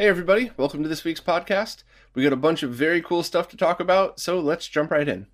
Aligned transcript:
Hey, 0.00 0.06
everybody, 0.06 0.52
welcome 0.56 0.84
to 0.84 0.88
this 0.88 1.02
week's 1.02 1.20
podcast. 1.20 1.82
We 2.14 2.22
got 2.22 2.32
a 2.32 2.36
bunch 2.36 2.62
of 2.62 2.70
very 2.70 3.02
cool 3.02 3.24
stuff 3.24 3.48
to 3.48 3.56
talk 3.56 3.80
about, 3.80 4.20
so 4.20 4.38
let's 4.38 4.68
jump 4.68 4.92
right 4.92 5.08
in. 5.08 5.26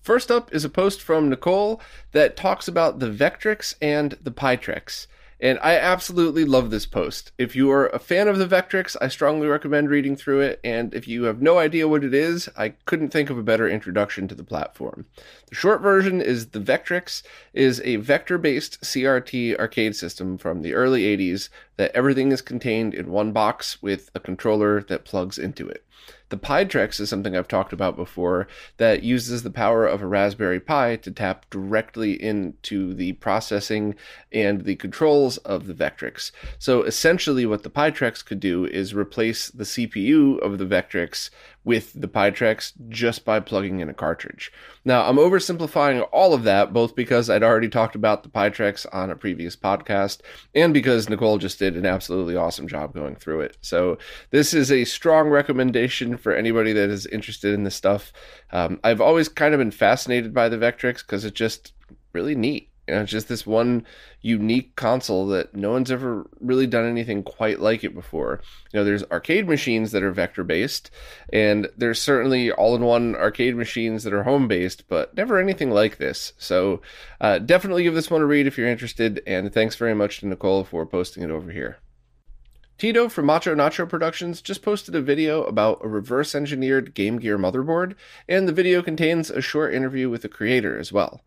First 0.00 0.30
up 0.30 0.54
is 0.54 0.64
a 0.64 0.68
post 0.68 1.02
from 1.02 1.28
Nicole 1.28 1.80
that 2.12 2.36
talks 2.36 2.68
about 2.68 3.00
the 3.00 3.10
Vectrex 3.10 3.74
and 3.82 4.16
the 4.22 4.30
PiTrex. 4.30 5.08
And 5.42 5.58
I 5.62 5.76
absolutely 5.76 6.44
love 6.44 6.70
this 6.70 6.84
post. 6.84 7.32
If 7.38 7.56
you 7.56 7.70
are 7.70 7.86
a 7.88 7.98
fan 7.98 8.28
of 8.28 8.38
the 8.38 8.46
Vectrex, 8.46 8.94
I 9.00 9.08
strongly 9.08 9.46
recommend 9.46 9.88
reading 9.88 10.14
through 10.14 10.40
it. 10.40 10.60
And 10.62 10.92
if 10.92 11.08
you 11.08 11.24
have 11.24 11.40
no 11.40 11.58
idea 11.58 11.88
what 11.88 12.04
it 12.04 12.12
is, 12.12 12.48
I 12.58 12.70
couldn't 12.84 13.08
think 13.08 13.30
of 13.30 13.38
a 13.38 13.42
better 13.42 13.66
introduction 13.66 14.28
to 14.28 14.34
the 14.34 14.44
platform. 14.44 15.06
The 15.48 15.54
short 15.54 15.80
version 15.80 16.20
is 16.20 16.48
the 16.48 16.60
Vectrex 16.60 17.22
is 17.54 17.80
a 17.84 17.96
vector-based 17.96 18.82
CRT 18.82 19.58
arcade 19.58 19.96
system 19.96 20.36
from 20.36 20.60
the 20.60 20.74
early 20.74 21.04
80s 21.04 21.48
that 21.78 21.92
everything 21.94 22.32
is 22.32 22.42
contained 22.42 22.92
in 22.92 23.10
one 23.10 23.32
box 23.32 23.80
with 23.80 24.10
a 24.14 24.20
controller 24.20 24.82
that 24.82 25.06
plugs 25.06 25.38
into 25.38 25.66
it. 25.66 25.84
The 26.30 26.38
PiTrex 26.38 27.00
is 27.00 27.10
something 27.10 27.36
I've 27.36 27.48
talked 27.48 27.72
about 27.72 27.96
before 27.96 28.46
that 28.76 29.02
uses 29.02 29.42
the 29.42 29.50
power 29.50 29.84
of 29.84 30.00
a 30.00 30.06
Raspberry 30.06 30.60
Pi 30.60 30.96
to 30.96 31.10
tap 31.10 31.44
directly 31.50 32.12
into 32.12 32.94
the 32.94 33.14
processing 33.14 33.96
and 34.32 34.62
the 34.62 34.76
controls 34.76 35.38
of 35.38 35.66
the 35.66 35.74
Vectrex. 35.74 36.30
So 36.58 36.84
essentially, 36.84 37.46
what 37.46 37.64
the 37.64 37.70
PiTrex 37.70 38.24
could 38.24 38.38
do 38.38 38.64
is 38.64 38.94
replace 38.94 39.50
the 39.50 39.64
CPU 39.64 40.38
of 40.38 40.58
the 40.58 40.66
Vectrex 40.66 41.30
with 41.62 41.92
the 42.00 42.08
PiTrex 42.08 42.72
just 42.88 43.24
by 43.24 43.38
plugging 43.38 43.80
in 43.80 43.88
a 43.88 43.94
cartridge. 43.94 44.50
Now, 44.84 45.06
I'm 45.06 45.16
oversimplifying 45.16 46.08
all 46.10 46.32
of 46.32 46.44
that, 46.44 46.72
both 46.72 46.96
because 46.96 47.28
I'd 47.28 47.42
already 47.42 47.68
talked 47.68 47.94
about 47.94 48.22
the 48.22 48.30
PiTrex 48.30 48.86
on 48.92 49.10
a 49.10 49.16
previous 49.16 49.56
podcast 49.56 50.20
and 50.54 50.72
because 50.72 51.10
Nicole 51.10 51.36
just 51.36 51.58
did 51.58 51.76
an 51.76 51.84
absolutely 51.84 52.34
awesome 52.34 52.66
job 52.66 52.94
going 52.94 53.16
through 53.16 53.40
it. 53.42 53.58
So, 53.60 53.98
this 54.30 54.54
is 54.54 54.72
a 54.72 54.84
strong 54.84 55.28
recommendation 55.28 56.16
for 56.16 56.32
anybody 56.32 56.72
that 56.72 56.88
is 56.88 57.06
interested 57.06 57.52
in 57.52 57.64
this 57.64 57.74
stuff. 57.74 58.12
Um, 58.52 58.80
I've 58.82 59.02
always 59.02 59.28
kind 59.28 59.52
of 59.52 59.58
been 59.58 59.70
fascinated 59.70 60.32
by 60.32 60.48
the 60.48 60.56
Vectrex 60.56 60.98
because 60.98 61.24
it's 61.26 61.38
just 61.38 61.74
really 62.12 62.34
neat. 62.34 62.69
You 62.86 62.94
know, 62.94 63.02
it's 63.02 63.12
just 63.12 63.28
this 63.28 63.46
one 63.46 63.86
unique 64.20 64.74
console 64.76 65.26
that 65.28 65.54
no 65.54 65.70
one's 65.70 65.90
ever 65.90 66.28
really 66.40 66.66
done 66.66 66.84
anything 66.84 67.22
quite 67.22 67.60
like 67.60 67.84
it 67.84 67.94
before. 67.94 68.40
You 68.72 68.80
know, 68.80 68.84
there's 68.84 69.04
arcade 69.04 69.48
machines 69.48 69.92
that 69.92 70.02
are 70.02 70.10
vector 70.10 70.44
based, 70.44 70.90
and 71.32 71.68
there's 71.76 72.00
certainly 72.00 72.50
all 72.50 72.74
in 72.74 72.82
one 72.82 73.14
arcade 73.14 73.56
machines 73.56 74.04
that 74.04 74.12
are 74.12 74.24
home 74.24 74.48
based, 74.48 74.88
but 74.88 75.16
never 75.16 75.38
anything 75.38 75.70
like 75.70 75.98
this. 75.98 76.32
So 76.38 76.82
uh, 77.20 77.38
definitely 77.38 77.84
give 77.84 77.94
this 77.94 78.10
one 78.10 78.22
a 78.22 78.26
read 78.26 78.46
if 78.46 78.58
you're 78.58 78.68
interested, 78.68 79.22
and 79.26 79.52
thanks 79.52 79.76
very 79.76 79.94
much 79.94 80.20
to 80.20 80.26
Nicole 80.26 80.64
for 80.64 80.84
posting 80.86 81.22
it 81.22 81.30
over 81.30 81.50
here. 81.50 81.78
Tito 82.80 83.10
from 83.10 83.26
Macho 83.26 83.54
Nacho 83.54 83.86
Productions 83.86 84.40
just 84.40 84.62
posted 84.62 84.94
a 84.94 85.02
video 85.02 85.42
about 85.42 85.84
a 85.84 85.88
reverse 85.88 86.34
engineered 86.34 86.94
Game 86.94 87.18
Gear 87.18 87.36
motherboard, 87.36 87.94
and 88.26 88.48
the 88.48 88.54
video 88.54 88.80
contains 88.80 89.28
a 89.28 89.42
short 89.42 89.74
interview 89.74 90.08
with 90.08 90.22
the 90.22 90.30
creator 90.30 90.78
as 90.78 90.90
well. 90.90 91.20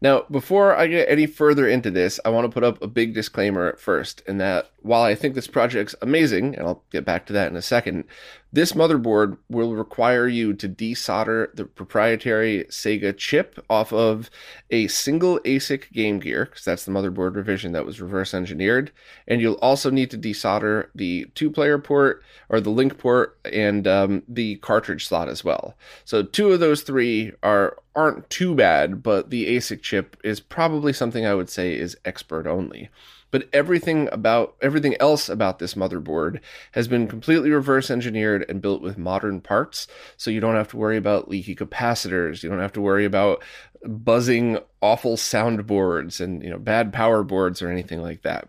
Now, 0.00 0.24
before 0.30 0.76
I 0.76 0.86
get 0.86 1.10
any 1.10 1.26
further 1.26 1.66
into 1.66 1.90
this, 1.90 2.20
I 2.24 2.28
want 2.28 2.44
to 2.44 2.54
put 2.54 2.62
up 2.62 2.80
a 2.80 2.86
big 2.86 3.12
disclaimer 3.12 3.68
at 3.68 3.80
first, 3.80 4.22
in 4.28 4.38
that 4.38 4.70
while 4.82 5.02
I 5.02 5.16
think 5.16 5.34
this 5.34 5.48
project's 5.48 5.96
amazing, 6.00 6.54
and 6.54 6.64
I'll 6.64 6.84
get 6.92 7.04
back 7.04 7.26
to 7.26 7.32
that 7.32 7.50
in 7.50 7.56
a 7.56 7.62
second, 7.62 8.04
this 8.52 8.72
motherboard 8.72 9.38
will 9.48 9.74
require 9.74 10.26
you 10.26 10.54
to 10.54 10.68
desolder 10.68 11.54
the 11.54 11.64
proprietary 11.64 12.64
Sega 12.68 13.16
chip 13.16 13.64
off 13.70 13.92
of 13.92 14.30
a 14.70 14.88
single 14.88 15.38
ASIC 15.40 15.92
Game 15.92 16.18
Gear, 16.18 16.46
because 16.46 16.64
that's 16.64 16.84
the 16.84 16.90
motherboard 16.90 17.36
revision 17.36 17.72
that 17.72 17.86
was 17.86 18.00
reverse 18.00 18.34
engineered. 18.34 18.90
And 19.28 19.40
you'll 19.40 19.54
also 19.54 19.90
need 19.90 20.10
to 20.10 20.18
desolder 20.18 20.88
the 20.94 21.26
two 21.34 21.50
player 21.50 21.78
port 21.78 22.22
or 22.48 22.60
the 22.60 22.70
link 22.70 22.98
port 22.98 23.38
and 23.44 23.86
um, 23.86 24.22
the 24.26 24.56
cartridge 24.56 25.06
slot 25.06 25.28
as 25.28 25.44
well. 25.44 25.76
So, 26.04 26.22
two 26.22 26.52
of 26.52 26.60
those 26.60 26.82
three 26.82 27.32
are 27.42 27.76
aren't 27.94 28.30
too 28.30 28.54
bad, 28.54 29.02
but 29.02 29.30
the 29.30 29.56
ASIC 29.56 29.82
chip 29.82 30.16
is 30.24 30.40
probably 30.40 30.92
something 30.92 31.26
I 31.26 31.34
would 31.34 31.50
say 31.50 31.74
is 31.74 31.96
expert 32.04 32.46
only 32.46 32.88
but 33.30 33.48
everything 33.52 34.08
about 34.12 34.56
everything 34.60 34.96
else 35.00 35.28
about 35.28 35.58
this 35.58 35.74
motherboard 35.74 36.40
has 36.72 36.88
been 36.88 37.06
completely 37.06 37.50
reverse 37.50 37.90
engineered 37.90 38.44
and 38.48 38.62
built 38.62 38.82
with 38.82 38.98
modern 38.98 39.40
parts. 39.40 39.86
So 40.16 40.30
you 40.30 40.40
don't 40.40 40.56
have 40.56 40.68
to 40.68 40.76
worry 40.76 40.96
about 40.96 41.28
leaky 41.28 41.54
capacitors. 41.54 42.42
You 42.42 42.48
don't 42.48 42.60
have 42.60 42.72
to 42.74 42.80
worry 42.80 43.04
about 43.04 43.42
buzzing 43.86 44.58
awful 44.82 45.16
soundboards 45.16 46.20
and 46.20 46.42
you 46.42 46.50
know 46.50 46.58
bad 46.58 46.92
power 46.92 47.22
boards 47.22 47.62
or 47.62 47.70
anything 47.70 48.02
like 48.02 48.22
that. 48.22 48.48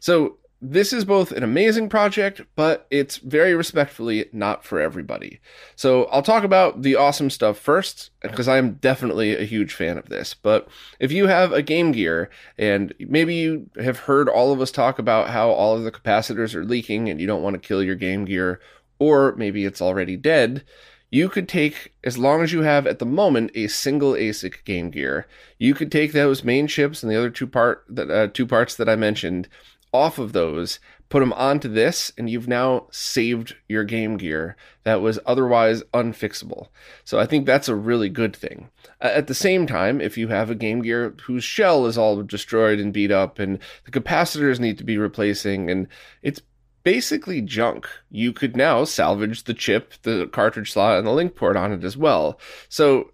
So 0.00 0.38
this 0.62 0.92
is 0.92 1.04
both 1.04 1.32
an 1.32 1.42
amazing 1.42 1.88
project, 1.88 2.40
but 2.54 2.86
it's 2.90 3.18
very 3.18 3.54
respectfully 3.54 4.26
not 4.32 4.64
for 4.64 4.80
everybody. 4.80 5.38
So 5.74 6.04
I'll 6.04 6.22
talk 6.22 6.44
about 6.44 6.82
the 6.82 6.96
awesome 6.96 7.28
stuff 7.28 7.58
first, 7.58 8.10
because 8.22 8.48
I'm 8.48 8.74
definitely 8.74 9.36
a 9.36 9.44
huge 9.44 9.74
fan 9.74 9.98
of 9.98 10.08
this. 10.08 10.32
But 10.32 10.68
if 10.98 11.12
you 11.12 11.26
have 11.26 11.52
a 11.52 11.62
Game 11.62 11.92
Gear, 11.92 12.30
and 12.56 12.94
maybe 12.98 13.34
you 13.34 13.68
have 13.82 13.98
heard 14.00 14.28
all 14.28 14.52
of 14.52 14.60
us 14.60 14.70
talk 14.70 14.98
about 14.98 15.28
how 15.28 15.50
all 15.50 15.76
of 15.76 15.84
the 15.84 15.92
capacitors 15.92 16.54
are 16.54 16.64
leaking 16.64 17.10
and 17.10 17.20
you 17.20 17.26
don't 17.26 17.42
want 17.42 17.54
to 17.54 17.68
kill 17.68 17.82
your 17.82 17.94
Game 17.94 18.24
Gear, 18.24 18.60
or 18.98 19.34
maybe 19.36 19.66
it's 19.66 19.82
already 19.82 20.16
dead, 20.16 20.64
you 21.10 21.28
could 21.28 21.48
take, 21.48 21.94
as 22.02 22.18
long 22.18 22.42
as 22.42 22.52
you 22.52 22.62
have 22.62 22.86
at 22.86 22.98
the 22.98 23.06
moment 23.06 23.50
a 23.54 23.68
single 23.68 24.12
ASIC 24.12 24.64
Game 24.64 24.90
Gear, 24.90 25.26
you 25.58 25.74
could 25.74 25.92
take 25.92 26.12
those 26.12 26.42
main 26.42 26.66
chips 26.66 27.02
and 27.02 27.12
the 27.12 27.16
other 27.16 27.30
two 27.30 27.46
part 27.46 27.84
that 27.88 28.10
uh, 28.10 28.26
two 28.28 28.46
parts 28.46 28.74
that 28.76 28.88
I 28.88 28.96
mentioned 28.96 29.48
off 29.96 30.18
of 30.18 30.32
those, 30.32 30.78
put 31.08 31.20
them 31.20 31.32
onto 31.32 31.68
this, 31.68 32.12
and 32.18 32.28
you've 32.28 32.48
now 32.48 32.86
saved 32.90 33.54
your 33.68 33.84
Game 33.84 34.16
Gear 34.16 34.56
that 34.84 35.00
was 35.00 35.18
otherwise 35.24 35.82
unfixable. 35.94 36.68
So 37.04 37.18
I 37.18 37.26
think 37.26 37.46
that's 37.46 37.68
a 37.68 37.74
really 37.74 38.08
good 38.08 38.34
thing. 38.34 38.70
At 39.00 39.26
the 39.26 39.34
same 39.34 39.66
time, 39.66 40.00
if 40.00 40.18
you 40.18 40.28
have 40.28 40.50
a 40.50 40.54
Game 40.54 40.82
Gear 40.82 41.14
whose 41.22 41.44
shell 41.44 41.86
is 41.86 41.96
all 41.96 42.22
destroyed 42.22 42.78
and 42.78 42.92
beat 42.92 43.10
up, 43.10 43.38
and 43.38 43.58
the 43.84 43.90
capacitors 43.90 44.60
need 44.60 44.78
to 44.78 44.84
be 44.84 44.98
replacing, 44.98 45.70
and 45.70 45.88
it's 46.22 46.40
basically 46.82 47.40
junk. 47.40 47.88
You 48.10 48.32
could 48.32 48.56
now 48.56 48.84
salvage 48.84 49.44
the 49.44 49.54
chip, 49.54 49.94
the 50.02 50.28
cartridge 50.28 50.72
slot, 50.72 50.98
and 50.98 51.06
the 51.06 51.12
link 51.12 51.34
port 51.34 51.56
on 51.56 51.72
it 51.72 51.82
as 51.82 51.96
well. 51.96 52.38
So 52.68 53.10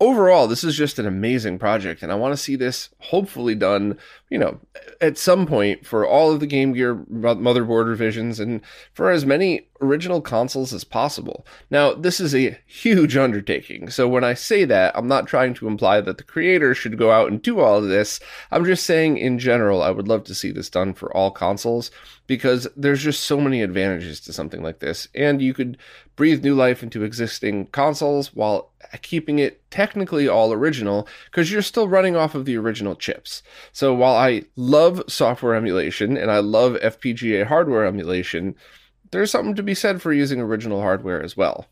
overall, 0.00 0.46
this 0.46 0.64
is 0.64 0.76
just 0.76 0.98
an 0.98 1.06
amazing 1.06 1.58
project, 1.58 2.02
and 2.02 2.12
I 2.12 2.16
want 2.16 2.32
to 2.32 2.36
see 2.36 2.56
this 2.56 2.90
hopefully 2.98 3.54
done, 3.54 3.98
you 4.30 4.38
know, 4.38 4.60
at 5.00 5.18
some 5.18 5.46
point 5.46 5.86
for 5.86 6.06
all 6.06 6.32
of 6.32 6.40
the 6.40 6.46
Game 6.46 6.72
Gear 6.72 6.94
motherboard 6.94 7.86
revisions 7.86 8.40
and 8.40 8.60
for 8.92 9.10
as 9.10 9.24
many 9.24 9.66
original 9.80 10.20
consoles 10.20 10.72
as 10.72 10.84
possible. 10.84 11.46
Now, 11.70 11.92
this 11.94 12.20
is 12.20 12.34
a 12.34 12.58
huge 12.66 13.16
undertaking, 13.16 13.90
so 13.90 14.08
when 14.08 14.24
I 14.24 14.34
say 14.34 14.64
that, 14.64 14.96
I'm 14.96 15.08
not 15.08 15.26
trying 15.26 15.54
to 15.54 15.66
imply 15.66 16.00
that 16.00 16.18
the 16.18 16.24
creator 16.24 16.74
should 16.74 16.98
go 16.98 17.10
out 17.10 17.30
and 17.30 17.42
do 17.42 17.60
all 17.60 17.76
of 17.76 17.88
this. 17.88 18.20
I'm 18.50 18.64
just 18.64 18.84
saying, 18.84 19.18
in 19.18 19.38
general, 19.38 19.82
I 19.82 19.90
would 19.90 20.08
love 20.08 20.24
to 20.24 20.34
see 20.34 20.50
this 20.50 20.70
done 20.70 20.94
for 20.94 21.14
all 21.16 21.30
consoles 21.30 21.90
because 22.26 22.66
there's 22.76 23.02
just 23.02 23.24
so 23.24 23.40
many 23.40 23.62
advantages 23.62 24.20
to 24.20 24.32
something 24.32 24.62
like 24.62 24.80
this, 24.80 25.08
and 25.14 25.40
you 25.40 25.54
could 25.54 25.78
breathe 26.16 26.42
new 26.42 26.54
life 26.54 26.82
into 26.82 27.04
existing 27.04 27.66
consoles 27.66 28.34
while 28.34 28.72
keeping 29.02 29.38
it 29.38 29.68
technically 29.70 30.26
all 30.26 30.52
original 30.52 31.06
because 31.26 31.52
you're 31.52 31.62
still 31.62 31.88
running 31.88 32.16
off 32.16 32.34
of 32.34 32.46
the 32.46 32.56
original 32.56 32.96
chips. 32.96 33.42
So 33.72 33.94
while 33.94 34.14
I 34.14 34.44
love 34.56 35.02
software 35.08 35.54
emulation 35.54 36.16
and 36.16 36.30
I 36.30 36.38
love 36.38 36.74
FPGA 36.74 37.46
hardware 37.46 37.84
emulation, 37.84 38.54
there's 39.10 39.30
something 39.30 39.54
to 39.54 39.62
be 39.62 39.74
said 39.74 40.02
for 40.02 40.12
using 40.12 40.40
original 40.40 40.80
hardware 40.80 41.22
as 41.22 41.36
well. 41.36 41.66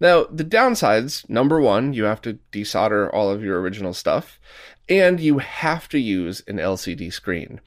Now, 0.00 0.24
the 0.24 0.44
downsides 0.44 1.28
number 1.28 1.60
one, 1.60 1.94
you 1.94 2.04
have 2.04 2.20
to 2.22 2.38
desolder 2.52 3.12
all 3.12 3.30
of 3.30 3.42
your 3.42 3.60
original 3.60 3.94
stuff. 3.94 4.38
And 4.88 5.18
you 5.18 5.38
have 5.38 5.88
to 5.88 5.98
use 5.98 6.42
an 6.46 6.58
LCD 6.58 7.12
screen. 7.12 7.60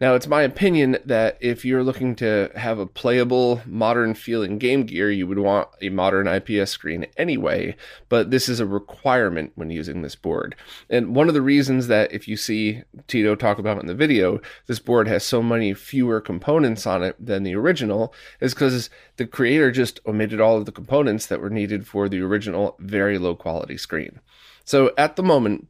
Now, 0.00 0.14
it's 0.14 0.26
my 0.26 0.42
opinion 0.42 0.98
that 1.04 1.36
if 1.40 1.64
you're 1.64 1.84
looking 1.84 2.16
to 2.16 2.50
have 2.56 2.78
a 2.78 2.86
playable, 2.86 3.60
modern 3.66 4.14
feeling 4.14 4.58
Game 4.58 4.84
Gear, 4.84 5.10
you 5.10 5.26
would 5.26 5.38
want 5.38 5.68
a 5.80 5.90
modern 5.90 6.26
IPS 6.26 6.70
screen 6.70 7.06
anyway, 7.16 7.76
but 8.08 8.30
this 8.30 8.48
is 8.48 8.58
a 8.58 8.66
requirement 8.66 9.52
when 9.54 9.70
using 9.70 10.02
this 10.02 10.16
board. 10.16 10.56
And 10.88 11.14
one 11.14 11.28
of 11.28 11.34
the 11.34 11.42
reasons 11.42 11.88
that 11.88 12.10
if 12.10 12.26
you 12.26 12.36
see 12.36 12.82
Tito 13.06 13.34
talk 13.34 13.58
about 13.58 13.80
in 13.80 13.86
the 13.86 13.94
video, 13.94 14.40
this 14.66 14.78
board 14.78 15.06
has 15.08 15.24
so 15.24 15.42
many 15.42 15.74
fewer 15.74 16.20
components 16.20 16.86
on 16.86 17.02
it 17.02 17.14
than 17.24 17.42
the 17.42 17.54
original 17.54 18.14
is 18.40 18.54
because 18.54 18.88
the 19.18 19.26
creator 19.26 19.70
just 19.70 20.00
omitted 20.06 20.40
all 20.40 20.56
of 20.56 20.64
the 20.64 20.72
components 20.72 21.26
that 21.26 21.40
were 21.40 21.50
needed 21.50 21.86
for 21.86 22.08
the 22.08 22.20
original 22.20 22.76
very 22.80 23.18
low 23.18 23.34
quality 23.34 23.76
screen. 23.76 24.20
So 24.64 24.92
at 24.96 25.16
the 25.16 25.22
moment, 25.22 25.68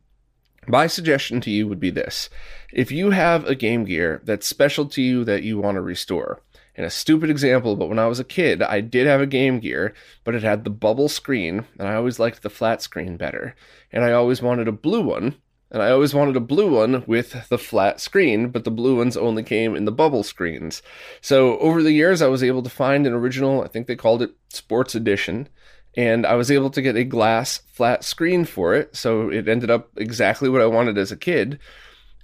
my 0.67 0.87
suggestion 0.87 1.41
to 1.43 1.51
you 1.51 1.67
would 1.69 1.81
be 1.81 1.91
this 1.91 2.31
if 2.73 2.91
you 2.91 3.11
have 3.11 3.45
a 3.45 3.55
Game 3.55 3.85
Gear 3.85 4.23
that's 4.25 4.47
special 4.47 4.87
to 4.87 5.03
you 5.03 5.25
that 5.25 5.43
you 5.43 5.59
want 5.59 5.75
to 5.77 5.83
restore, 5.83 6.41
and 6.75 6.87
a 6.87 6.91
stupid 6.91 7.29
example, 7.29 7.77
but 7.77 7.89
when 7.89 7.99
I 7.99 8.07
was 8.07 8.19
a 8.19 8.25
kid, 8.25 8.63
I 8.63 8.81
did 8.81 9.07
have 9.07 9.21
a 9.21 9.27
Game 9.27 9.61
Gear, 9.61 9.93
but 10.25 10.35
it 10.35 10.43
had 10.43 10.65
the 10.65 10.71
bubble 10.71 11.09
screen, 11.09 11.67
and 11.79 11.87
I 11.87 11.95
always 11.95 12.19
liked 12.19 12.43
the 12.43 12.51
flat 12.51 12.81
screen 12.81 13.17
better. 13.17 13.55
And 13.93 14.05
I 14.05 14.13
always 14.13 14.41
wanted 14.41 14.69
a 14.69 14.73
blue 14.73 15.03
one, 15.03 15.37
and 15.71 15.83
I 15.83 15.91
always 15.91 16.15
wanted 16.15 16.37
a 16.37 16.41
blue 16.41 16.75
one 16.75 17.05
with 17.07 17.49
the 17.51 17.59
flat 17.59 18.01
screen, 18.01 18.49
but 18.49 18.65
the 18.65 18.71
blue 18.71 18.97
ones 18.97 19.19
only 19.19 19.43
came 19.43 19.75
in 19.75 19.85
the 19.85 19.93
bubble 19.93 20.23
screens. 20.23 20.81
So 21.21 21.59
over 21.59 21.83
the 21.83 21.93
years, 21.93 22.23
I 22.23 22.29
was 22.29 22.43
able 22.43 22.63
to 22.63 22.71
find 22.71 23.07
an 23.07 23.13
original, 23.13 23.63
I 23.63 23.69
think 23.69 23.87
they 23.87 23.97
called 23.97 24.23
it 24.23 24.35
Sports 24.49 24.95
Edition, 24.95 25.49
and 25.97 26.25
I 26.27 26.35
was 26.35 26.51
able 26.51 26.71
to 26.71 26.83
get 26.83 26.97
a 26.97 27.05
glass 27.05 27.59
flat 27.73 28.05
screen 28.05 28.45
for 28.45 28.75
it. 28.75 28.97
So 28.97 29.29
it 29.31 29.49
ended 29.49 29.71
up 29.71 29.91
exactly 29.97 30.49
what 30.49 30.63
I 30.63 30.67
wanted 30.67 30.97
as 30.99 31.13
a 31.13 31.17
kid. 31.17 31.59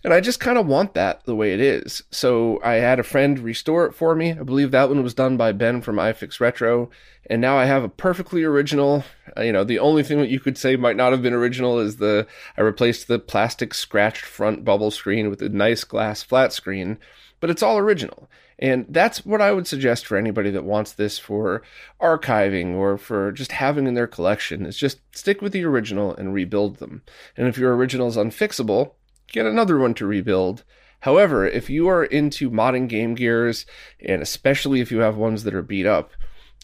And 0.04 0.14
I 0.14 0.20
just 0.20 0.38
kind 0.38 0.58
of 0.58 0.66
want 0.66 0.94
that 0.94 1.24
the 1.24 1.34
way 1.34 1.52
it 1.52 1.60
is. 1.60 2.02
So 2.10 2.60
I 2.62 2.74
had 2.74 3.00
a 3.00 3.04
friend 3.04 3.38
restore 3.38 3.84
it 3.84 3.94
for 3.94 4.14
me. 4.14 4.30
I 4.30 4.42
believe 4.42 4.70
that 4.70 4.88
one 4.88 5.02
was 5.02 5.12
done 5.12 5.36
by 5.36 5.52
Ben 5.52 5.82
from 5.82 5.96
iFix 5.96 6.38
Retro. 6.38 6.88
And 7.28 7.40
now 7.40 7.58
I 7.58 7.64
have 7.64 7.82
a 7.82 7.88
perfectly 7.88 8.44
original. 8.44 9.04
Uh, 9.36 9.42
you 9.42 9.52
know, 9.52 9.64
the 9.64 9.80
only 9.80 10.02
thing 10.02 10.18
that 10.20 10.30
you 10.30 10.40
could 10.40 10.56
say 10.56 10.76
might 10.76 10.96
not 10.96 11.12
have 11.12 11.20
been 11.20 11.34
original 11.34 11.78
is 11.78 11.96
the 11.96 12.26
I 12.56 12.60
replaced 12.60 13.08
the 13.08 13.18
plastic 13.18 13.74
scratched 13.74 14.24
front 14.24 14.64
bubble 14.64 14.92
screen 14.92 15.28
with 15.28 15.42
a 15.42 15.48
nice 15.48 15.84
glass 15.84 16.22
flat 16.22 16.52
screen, 16.52 16.98
but 17.40 17.50
it's 17.50 17.62
all 17.62 17.76
original. 17.76 18.30
And 18.58 18.86
that's 18.88 19.24
what 19.24 19.40
I 19.40 19.52
would 19.52 19.66
suggest 19.66 20.04
for 20.04 20.16
anybody 20.16 20.50
that 20.50 20.64
wants 20.64 20.92
this 20.92 21.18
for 21.18 21.62
archiving 22.00 22.74
or 22.74 22.98
for 22.98 23.30
just 23.30 23.52
having 23.52 23.86
in 23.86 23.94
their 23.94 24.08
collection 24.08 24.66
is 24.66 24.76
just 24.76 24.98
stick 25.16 25.40
with 25.40 25.52
the 25.52 25.64
original 25.64 26.14
and 26.14 26.34
rebuild 26.34 26.78
them. 26.78 27.02
And 27.36 27.46
if 27.46 27.56
your 27.56 27.76
original 27.76 28.08
is 28.08 28.16
unfixable, 28.16 28.92
get 29.28 29.46
another 29.46 29.78
one 29.78 29.94
to 29.94 30.06
rebuild. 30.06 30.64
However, 31.00 31.46
if 31.46 31.70
you 31.70 31.88
are 31.88 32.04
into 32.04 32.50
modding 32.50 32.88
Game 32.88 33.14
Gears, 33.14 33.64
and 34.04 34.20
especially 34.20 34.80
if 34.80 34.90
you 34.90 34.98
have 34.98 35.16
ones 35.16 35.44
that 35.44 35.54
are 35.54 35.62
beat 35.62 35.86
up, 35.86 36.10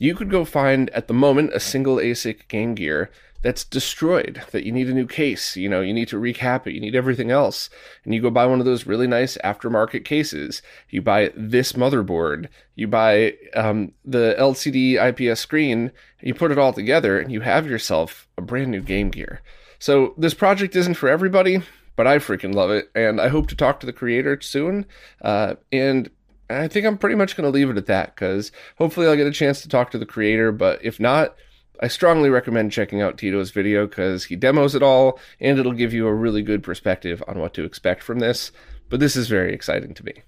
you 0.01 0.17
could 0.17 0.31
go 0.31 0.45
find 0.45 0.91
at 0.91 1.07
the 1.07 1.15
moment 1.15 1.55
a 1.55 1.61
single 1.61 1.97
ASIC 1.97 2.49
Game 2.49 2.75
Gear 2.75 3.11
that's 3.45 3.63
destroyed, 3.63 4.43
that 4.53 4.65
you 4.65 4.73
need 4.73 4.89
a 4.89 4.95
new 4.95 5.07
case, 5.07 5.55
you 5.55 5.69
know, 5.69 5.83
you 5.83 5.93
need 5.93 6.09
to 6.09 6.19
recap 6.19 6.67
it, 6.67 6.73
you 6.73 6.81
need 6.81 6.97
everything 6.97 7.31
else. 7.31 7.69
And 8.03 8.15
you 8.15 8.23
go 8.23 8.31
buy 8.31 8.47
one 8.47 8.59
of 8.59 8.65
those 8.65 8.87
really 8.87 9.07
nice 9.07 9.37
aftermarket 9.45 10.03
cases. 10.07 10.63
You 10.89 11.03
buy 11.03 11.31
this 11.37 11.75
motherboard, 11.75 12.49
you 12.75 12.89
buy 12.89 13.35
um, 13.55 13.93
the 14.03 14.35
LCD 14.39 14.97
IPS 14.97 15.41
screen, 15.41 15.93
you 16.23 16.33
put 16.33 16.53
it 16.53 16.59
all 16.59 16.73
together, 16.73 17.21
and 17.21 17.31
you 17.31 17.43
have 17.43 17.67
yourself 17.67 18.27
a 18.39 18.41
brand 18.41 18.71
new 18.71 18.81
Game 18.81 19.11
Gear. 19.11 19.43
So 19.79 20.15
this 20.17 20.33
project 20.33 20.75
isn't 20.75 20.95
for 20.95 21.11
everybody, 21.11 21.61
but 21.97 22.07
I 22.07 22.17
freaking 22.21 22.55
love 22.55 22.71
it, 22.71 22.91
and 22.95 23.21
I 23.21 23.29
hope 23.29 23.49
to 23.49 23.55
talk 23.55 23.79
to 23.81 23.87
the 23.87 23.93
creator 23.93 24.41
soon. 24.41 24.87
Uh, 25.21 25.57
and 25.71 26.09
I 26.49 26.67
think 26.67 26.87
I'm 26.87 26.97
pretty 26.97 27.17
much 27.17 27.37
going 27.37 27.45
to 27.45 27.55
leave 27.55 27.69
it 27.69 27.77
at 27.77 27.87
that 27.87 28.15
because 28.15 28.53
hopefully 28.79 29.07
I'll 29.07 29.17
get 29.17 29.27
a 29.27 29.33
chance 29.33 29.61
to 29.61 29.69
talk 29.69 29.91
to 29.91 29.99
the 29.99 30.07
creator. 30.07 30.51
But 30.51 30.83
if 30.83 30.99
not, 30.99 31.37
I 31.81 31.89
strongly 31.89 32.31
recommend 32.31 32.73
checking 32.73 33.03
out 33.03 33.19
Tito's 33.19 33.51
video 33.51 33.87
because 33.87 34.25
he 34.25 34.37
demos 34.37 34.75
it 34.75 34.83
all 34.83 35.19
and 35.41 35.59
it'll 35.59 35.73
give 35.73 35.93
you 35.93 36.07
a 36.07 36.15
really 36.15 36.43
good 36.43 36.63
perspective 36.63 37.23
on 37.27 37.39
what 37.39 37.55
to 37.55 37.65
expect 37.65 38.03
from 38.03 38.21
this. 38.21 38.53
But 38.89 39.01
this 39.01 39.17
is 39.17 39.29
very 39.29 39.53
exciting 39.53 39.95
to 39.95 40.05
me. 40.05 40.23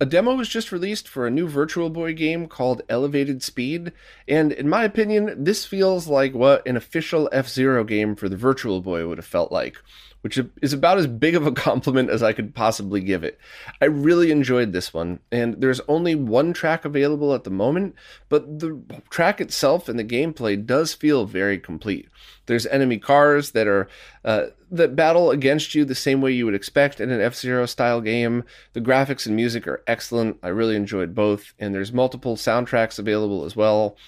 A 0.00 0.06
demo 0.06 0.34
was 0.34 0.48
just 0.48 0.72
released 0.72 1.06
for 1.06 1.26
a 1.26 1.30
new 1.30 1.46
Virtual 1.46 1.88
Boy 1.88 2.14
game 2.14 2.48
called 2.48 2.82
Elevated 2.88 3.44
Speed, 3.44 3.92
and 4.26 4.50
in 4.50 4.68
my 4.68 4.82
opinion, 4.82 5.44
this 5.44 5.64
feels 5.64 6.08
like 6.08 6.34
what 6.34 6.66
an 6.66 6.76
official 6.76 7.28
F 7.30 7.48
Zero 7.48 7.84
game 7.84 8.16
for 8.16 8.28
the 8.28 8.36
Virtual 8.36 8.80
Boy 8.80 9.06
would 9.06 9.18
have 9.18 9.26
felt 9.26 9.52
like, 9.52 9.76
which 10.24 10.40
is 10.62 10.72
about 10.72 10.96
as 10.96 11.06
big 11.06 11.34
of 11.34 11.46
a 11.46 11.52
compliment 11.68 12.08
as 12.08 12.22
I 12.22 12.32
could 12.32 12.54
possibly 12.54 13.02
give 13.02 13.22
it. 13.24 13.38
I 13.82 13.84
really 13.84 14.30
enjoyed 14.30 14.72
this 14.72 14.94
one, 14.94 15.20
and 15.30 15.60
there's 15.60 15.82
only 15.86 16.14
one 16.14 16.54
track 16.54 16.86
available 16.86 17.34
at 17.34 17.44
the 17.44 17.50
moment, 17.50 17.94
but 18.30 18.58
the 18.58 18.80
track 19.10 19.38
itself 19.38 19.86
and 19.86 19.98
the 19.98 20.04
gameplay 20.04 20.64
does 20.64 20.94
feel 20.94 21.26
very 21.26 21.58
complete. 21.58 22.08
There's 22.46 22.64
enemy 22.64 22.96
cars 22.96 23.50
that 23.50 23.66
are 23.66 23.86
uh, 24.24 24.46
that 24.70 24.96
battle 24.96 25.30
against 25.30 25.74
you 25.74 25.84
the 25.84 25.94
same 25.94 26.22
way 26.22 26.32
you 26.32 26.46
would 26.46 26.54
expect 26.54 27.02
in 27.02 27.10
an 27.10 27.20
F 27.20 27.34
Zero 27.34 27.66
style 27.66 28.00
game. 28.00 28.44
The 28.72 28.80
graphics 28.80 29.26
and 29.26 29.36
music 29.36 29.68
are 29.68 29.84
excellent. 29.86 30.38
I 30.42 30.48
really 30.48 30.74
enjoyed 30.74 31.14
both, 31.14 31.52
and 31.58 31.74
there's 31.74 31.92
multiple 31.92 32.36
soundtracks 32.36 32.98
available 32.98 33.44
as 33.44 33.54
well. 33.54 33.98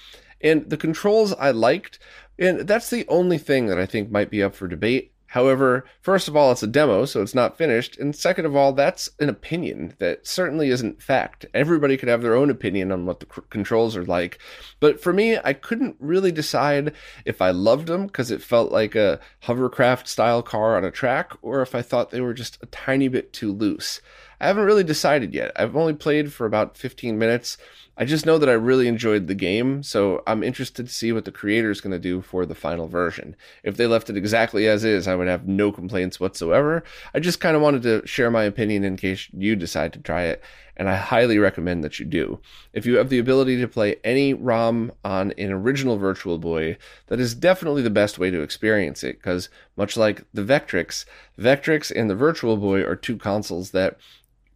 And 0.41 0.71
the 0.71 0.79
controls 0.79 1.35
I 1.35 1.51
liked, 1.51 1.99
and 2.39 2.61
that's 2.61 2.89
the 2.89 3.07
only 3.09 3.37
thing 3.37 3.67
that 3.67 3.79
I 3.79 3.85
think 3.85 4.11
might 4.11 4.31
be 4.31 4.43
up 4.43 4.55
for 4.55 4.67
debate. 4.67 5.13
However, 5.29 5.85
first 6.01 6.29
of 6.29 6.37
all, 6.37 6.53
it's 6.53 6.63
a 6.63 6.69
demo, 6.69 7.05
so 7.05 7.21
it's 7.21 7.35
not 7.35 7.59
finished. 7.59 7.99
And 7.99 8.15
second 8.15 8.47
of 8.47 8.55
all, 8.55 8.73
that's 8.73 9.11
an 9.19 9.29
opinion 9.29 9.95
that 9.99 10.27
certainly 10.27 10.71
isn't 10.71 11.03
fact. 11.03 11.47
Everybody 11.53 11.97
could 11.97 12.09
have 12.09 12.23
their 12.23 12.35
own 12.35 12.51
opinion 12.51 12.93
on 12.93 13.07
what 13.07 13.21
the 13.21 13.27
c- 13.35 13.43
controls 13.51 13.97
are 13.97 14.05
like. 14.05 14.39
But 14.81 15.01
for 15.01 15.13
me, 15.13 15.39
I 15.43 15.53
couldn't 15.53 15.97
really 15.99 16.33
decide 16.33 16.93
if 17.25 17.43
I 17.43 17.51
loved 17.51 17.89
them 17.89 18.07
because 18.07 18.31
it 18.31 18.43
felt 18.43 18.73
like 18.73 18.95
a 18.95 19.21
hovercraft 19.41 20.09
style 20.09 20.43
car 20.43 20.77
on 20.77 20.85
a 20.85 20.91
track, 20.91 21.33
or 21.43 21.63
if 21.63 21.75
I 21.75 21.83
thought 21.83 22.11
they 22.11 22.21
were 22.21 22.35
just 22.35 22.63
a 22.63 22.67
tiny 22.67 23.09
bit 23.09 23.33
too 23.33 23.53
loose. 23.53 24.01
I 24.41 24.47
haven't 24.47 24.65
really 24.65 24.85
decided 24.85 25.35
yet. 25.35 25.53
I've 25.57 25.77
only 25.77 25.95
played 25.95 26.33
for 26.33 26.47
about 26.47 26.77
15 26.77 27.19
minutes. 27.19 27.57
I 27.99 28.05
just 28.05 28.27
know 28.27 28.37
that 28.37 28.49
I 28.51 28.53
really 28.53 28.89
enjoyed 28.89 29.27
the 29.27 29.35
game, 29.35 29.83
so 29.83 30.23
I'm 30.27 30.43
interested 30.43 30.87
to 30.87 30.93
see 30.93 31.13
what 31.13 31.25
the 31.25 31.33
creator 31.33 31.71
is 31.71 31.81
going 31.81 31.93
to 31.93 31.99
do 31.99 32.21
for 32.21 32.45
the 32.45 32.55
final 32.55 32.89
version. 32.89 33.35
If 33.63 33.79
they 33.79 33.87
left 33.87 34.11
it 34.11 34.19
exactly 34.19 34.69
as 34.69 34.85
is, 34.85 35.09
I 35.09 35.15
would 35.15 35.29
have 35.29 35.49
no 35.49 35.73
complaints 35.73 36.21
whatsoever. 36.21 36.85
I 37.15 37.21
just 37.21 37.41
kind 37.41 37.57
of 37.57 37.63
wanted 37.63 37.83
to 37.85 38.07
share 38.07 38.31
my 38.31 38.43
opinion 38.43 38.85
in 38.85 38.99
case 38.99 39.29
you 39.33 39.57
decide 39.57 39.95
to 39.95 39.99
try 39.99 40.25
it, 40.25 40.43
and 40.77 40.91
I 40.91 40.97
highly 40.97 41.39
recommend 41.39 41.83
that 41.85 41.99
you 41.99 42.05
do. 42.05 42.39
If 42.75 42.85
you 42.85 42.99
have 42.99 43.09
the 43.09 43.19
ability 43.19 43.59
to 43.63 43.69
play 43.69 43.97
any 44.05 44.35
ROM 44.35 44.93
on 45.03 45.33
an 45.39 45.51
original 45.51 45.97
Virtual 45.97 46.37
Boy, 46.37 46.77
that 47.07 47.19
is 47.19 47.35
definitely 47.35 47.81
the 47.81 47.89
best 47.89 48.19
way 48.19 48.31
to 48.31 48.43
experience 48.43 49.03
it, 49.05 49.17
because 49.17 49.49
much 49.75 49.97
like 49.97 50.23
the 50.35 50.43
Vectrex, 50.43 51.07
Vectrex 51.39 51.91
and 51.97 52.11
the 52.11 52.15
Virtual 52.15 52.59
Boy 52.59 52.83
are 52.83 52.95
two 52.95 53.17
consoles 53.17 53.71
that 53.71 53.97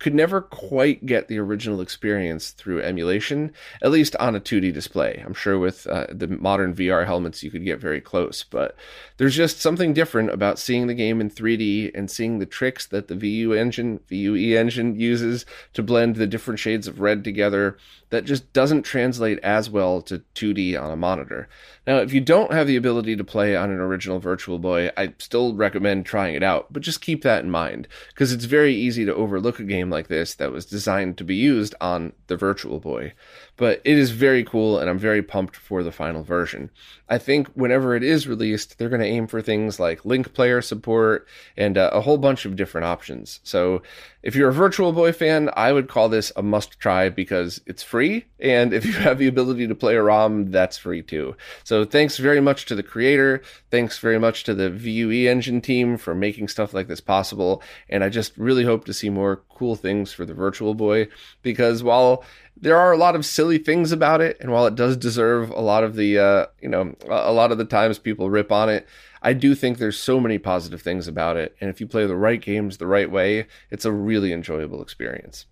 could 0.01 0.15
never 0.15 0.41
quite 0.41 1.07
get 1.07 1.29
the 1.29 1.39
original 1.39 1.81
experience 1.81 2.51
through 2.51 2.83
emulation, 2.83 3.53
at 3.83 3.91
least 3.91 4.17
on 4.17 4.35
a 4.35 4.41
2D 4.41 4.73
display. 4.73 5.23
I'm 5.25 5.35
sure 5.35 5.59
with 5.59 5.87
uh, 5.87 6.07
the 6.11 6.27
modern 6.27 6.75
VR 6.75 7.07
helmets 7.07 7.43
you 7.43 7.51
could 7.51 7.65
get 7.65 7.79
very 7.79 8.01
close, 8.01 8.43
but 8.43 8.75
there's 9.19 9.37
just 9.37 9.61
something 9.61 9.93
different 9.93 10.31
about 10.31 10.59
seeing 10.59 10.87
the 10.87 10.95
game 10.95 11.21
in 11.21 11.31
3D 11.31 11.93
and 11.95 12.11
seeing 12.11 12.39
the 12.39 12.47
tricks 12.47 12.87
that 12.87 13.09
the 13.09 13.15
VU 13.15 13.53
engine, 13.53 14.01
VUE 14.09 14.59
engine 14.59 14.99
uses 14.99 15.45
to 15.75 15.83
blend 15.83 16.17
the 16.17 16.27
different 16.27 16.59
shades 16.59 16.89
of 16.89 17.01
red 17.01 17.23
together 17.23 17.77
that 18.09 18.25
just 18.25 18.53
doesn't 18.53 18.83
translate 18.83 19.39
as 19.41 19.71
well 19.71 20.03
to 20.03 20.23
2D 20.35 20.81
on 20.81 20.91
a 20.91 20.97
monitor. 20.97 21.49
Now, 21.87 21.99
if 21.99 22.13
you 22.13 22.21
don't 22.21 22.53
have 22.53 22.67
the 22.67 22.77
ability 22.77 23.17
to 23.17 23.25
play 23.25 23.57
on 23.57 23.71
an 23.71 23.79
original 23.79 24.19
Virtual 24.19 24.59
Boy, 24.59 24.91
I 24.97 25.15
still 25.19 25.55
recommend 25.55 26.07
trying 26.07 26.35
it 26.35 26.43
out, 26.43 26.73
but 26.73 26.83
just 26.83 27.01
keep 27.01 27.23
that 27.23 27.45
in 27.45 27.51
mind 27.51 27.89
because 28.09 28.33
it's 28.33 28.45
very 28.45 28.75
easy 28.75 29.05
to 29.05 29.15
overlook 29.15 29.61
a 29.61 29.65
game 29.65 29.90
like 29.91 30.09
this 30.09 30.35
that 30.37 30.53
was 30.53 30.65
designed 30.65 31.19
to 31.19 31.25
be 31.25 31.35
used 31.35 31.75
on 31.81 32.13
the 32.29 32.37
Virtual 32.37 32.81
Boy. 32.81 33.13
But 33.61 33.83
it 33.85 33.99
is 33.99 34.11
very 34.11 34.43
cool, 34.43 34.79
and 34.79 34.89
I'm 34.89 34.99
very 34.99 35.23
pumped 35.23 35.55
for 35.55 35.83
the 35.83 35.93
final 35.93 36.23
version. 36.23 36.71
I 37.11 37.19
think 37.19 37.49
whenever 37.49 37.95
it 37.95 38.03
is 38.03 38.27
released, 38.27 38.79
they're 38.79 38.89
going 38.89 39.03
to 39.03 39.07
aim 39.07 39.27
for 39.27 39.43
things 39.43 39.79
like 39.79 40.07
link 40.07 40.33
player 40.33 40.63
support 40.63 41.29
and 41.59 41.77
uh, 41.77 41.91
a 41.93 42.01
whole 42.01 42.17
bunch 42.17 42.47
of 42.47 42.57
different 42.57 42.87
options. 42.87 43.39
So 43.43 43.83
if 44.23 44.35
you're 44.35 44.49
a 44.49 44.55
Virtual 44.55 44.93
Boy 44.93 45.13
fan, 45.13 45.51
I 45.57 45.73
would 45.73 45.89
call 45.89 46.09
this 46.09 46.33
a 46.37 46.43
must 46.43 46.81
try 46.81 47.11
because 47.11 47.61
it's 47.67 47.83
free. 47.83 48.25
And 48.39 48.73
if 48.73 48.87
you 48.87 48.93
have 48.93 49.19
the 49.19 49.27
ability 49.27 49.67
to 49.67 49.75
play 49.75 49.97
a 49.97 50.03
ROM, 50.03 50.51
that's 50.51 50.79
free 50.79 51.03
too. 51.03 51.37
So 51.63 51.85
thanks 51.85 52.17
very 52.17 52.41
much 52.41 52.65
to 52.67 52.75
the 52.75 52.83
creator. 52.83 53.43
Thanks 53.71 53.99
very 53.99 54.19
much 54.19 54.45
to 54.45 54.55
the 54.55 54.71
VUE 54.71 55.29
engine 55.29 55.61
team 55.61 55.99
for 55.99 56.15
making 56.15 56.49
stuff 56.49 56.73
like 56.73 56.89
this 56.89 57.03
possible. 57.03 57.63
And 57.91 58.03
I 58.03 58.09
just 58.09 58.39
really 58.39 58.65
hope 58.65 58.87
to 58.87 58.95
see 58.95 59.11
more 59.11 59.43
cool 59.51 59.77
things 59.77 60.13
for 60.13 60.25
the 60.25 60.33
Virtual 60.33 60.75
Boy 60.75 61.09
because 61.43 61.83
while 61.83 62.25
there 62.61 62.77
are 62.77 62.93
a 62.93 62.97
lot 62.97 63.17
of 63.17 63.25
silly 63.25 63.59
things 63.59 63.91
about 63.91 64.21
it, 64.21 64.37
and 64.41 64.53
while 64.53 64.67
it 64.67 64.75
does 64.75 64.97
deserve 64.97 65.51
a 65.51 65.61
lot 65.61 65.83
of 65.83 65.97
the, 65.97 66.19
uh, 66.19 66.47
you 66.61 66.69
know, 66.69 66.95
a 67.09 67.33
lot 67.33 67.53
of 67.53 67.59
the 67.59 67.65
times 67.65 67.99
people 67.99 68.31
rip 68.31 68.53
on 68.53 68.69
it, 68.69 68.87
I 69.23 69.33
do 69.33 69.55
think 69.55 69.79
there's 69.79 69.99
so 69.99 70.21
many 70.21 70.39
positive 70.39 70.83
things 70.83 71.09
about 71.09 71.37
it, 71.37 71.57
and 71.61 71.71
if 71.71 71.81
you 71.81 71.87
play 71.87 72.07
the 72.07 72.17
right 72.17 72.41
games 72.41 72.77
the 72.77 72.87
right 72.87 73.11
way, 73.11 73.47
it's 73.71 73.85
a 73.85 73.93
really 73.93 74.33
enjoyable 74.33 74.83
experience. 74.83 75.47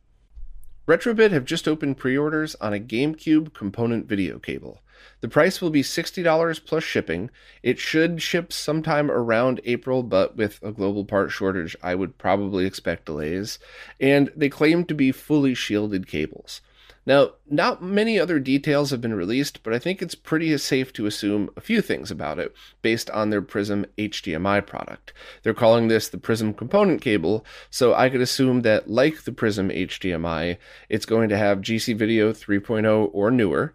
Retrobit 0.87 1.33
have 1.33 1.45
just 1.45 1.69
opened 1.69 1.99
pre-orders 1.99 2.55
on 2.57 2.73
a 2.73 2.81
GameCube 2.81 3.53
component 3.53 4.07
video 4.07 4.39
cable. 4.39 4.83
The 5.21 5.29
price 5.29 5.61
will 5.61 5.71
be 5.71 5.83
$60 5.83 6.65
plus 6.65 6.83
shipping. 6.83 7.31
It 7.63 7.79
should 7.79 8.23
ship 8.23 8.53
sometime 8.53 9.11
around 9.11 9.61
April, 9.65 10.03
but 10.03 10.37
with 10.37 10.59
a 10.63 10.73
global 10.73 11.05
part 11.05 11.31
shortage, 11.31 11.77
I 11.83 11.95
would 11.95 12.19
probably 12.19 12.67
expect 12.67 13.07
delays. 13.07 13.59
And 14.01 14.33
they 14.35 14.49
claim 14.49 14.85
to 14.87 14.95
be 14.95 15.13
fully 15.13 15.55
shielded 15.55 16.07
cables. 16.07 16.61
Now, 17.09 17.31
not 17.49 17.83
many 17.83 18.21
other 18.21 18.39
details 18.39 18.91
have 18.91 19.01
been 19.01 19.15
released, 19.15 19.63
but 19.63 19.73
I 19.73 19.79
think 19.79 20.03
it's 20.03 20.15
pretty 20.15 20.55
safe 20.59 20.93
to 20.93 21.07
assume 21.07 21.49
a 21.57 21.61
few 21.63 21.81
things 21.81 22.11
about 22.11 22.39
it 22.39 22.55
based 22.83 23.09
on 23.09 23.31
their 23.31 23.41
Prism 23.41 23.87
HDMI 23.97 24.67
product. 24.67 25.15
They're 25.43 25.55
calling 25.55 25.89
this 25.89 26.07
the 26.11 26.19
Prism 26.19 26.53
component 26.53 27.01
cable, 27.01 27.47
so 27.71 27.95
I 27.95 28.11
could 28.11 28.21
assume 28.21 28.61
that, 28.61 28.91
like 28.91 29.23
the 29.23 29.33
Prism 29.33 29.71
HDMI, 29.71 30.59
it's 30.91 31.07
going 31.07 31.31
to 31.31 31.39
have 31.39 31.63
GC 31.63 31.97
Video 31.97 32.31
3.0 32.31 33.09
or 33.15 33.31
newer, 33.31 33.73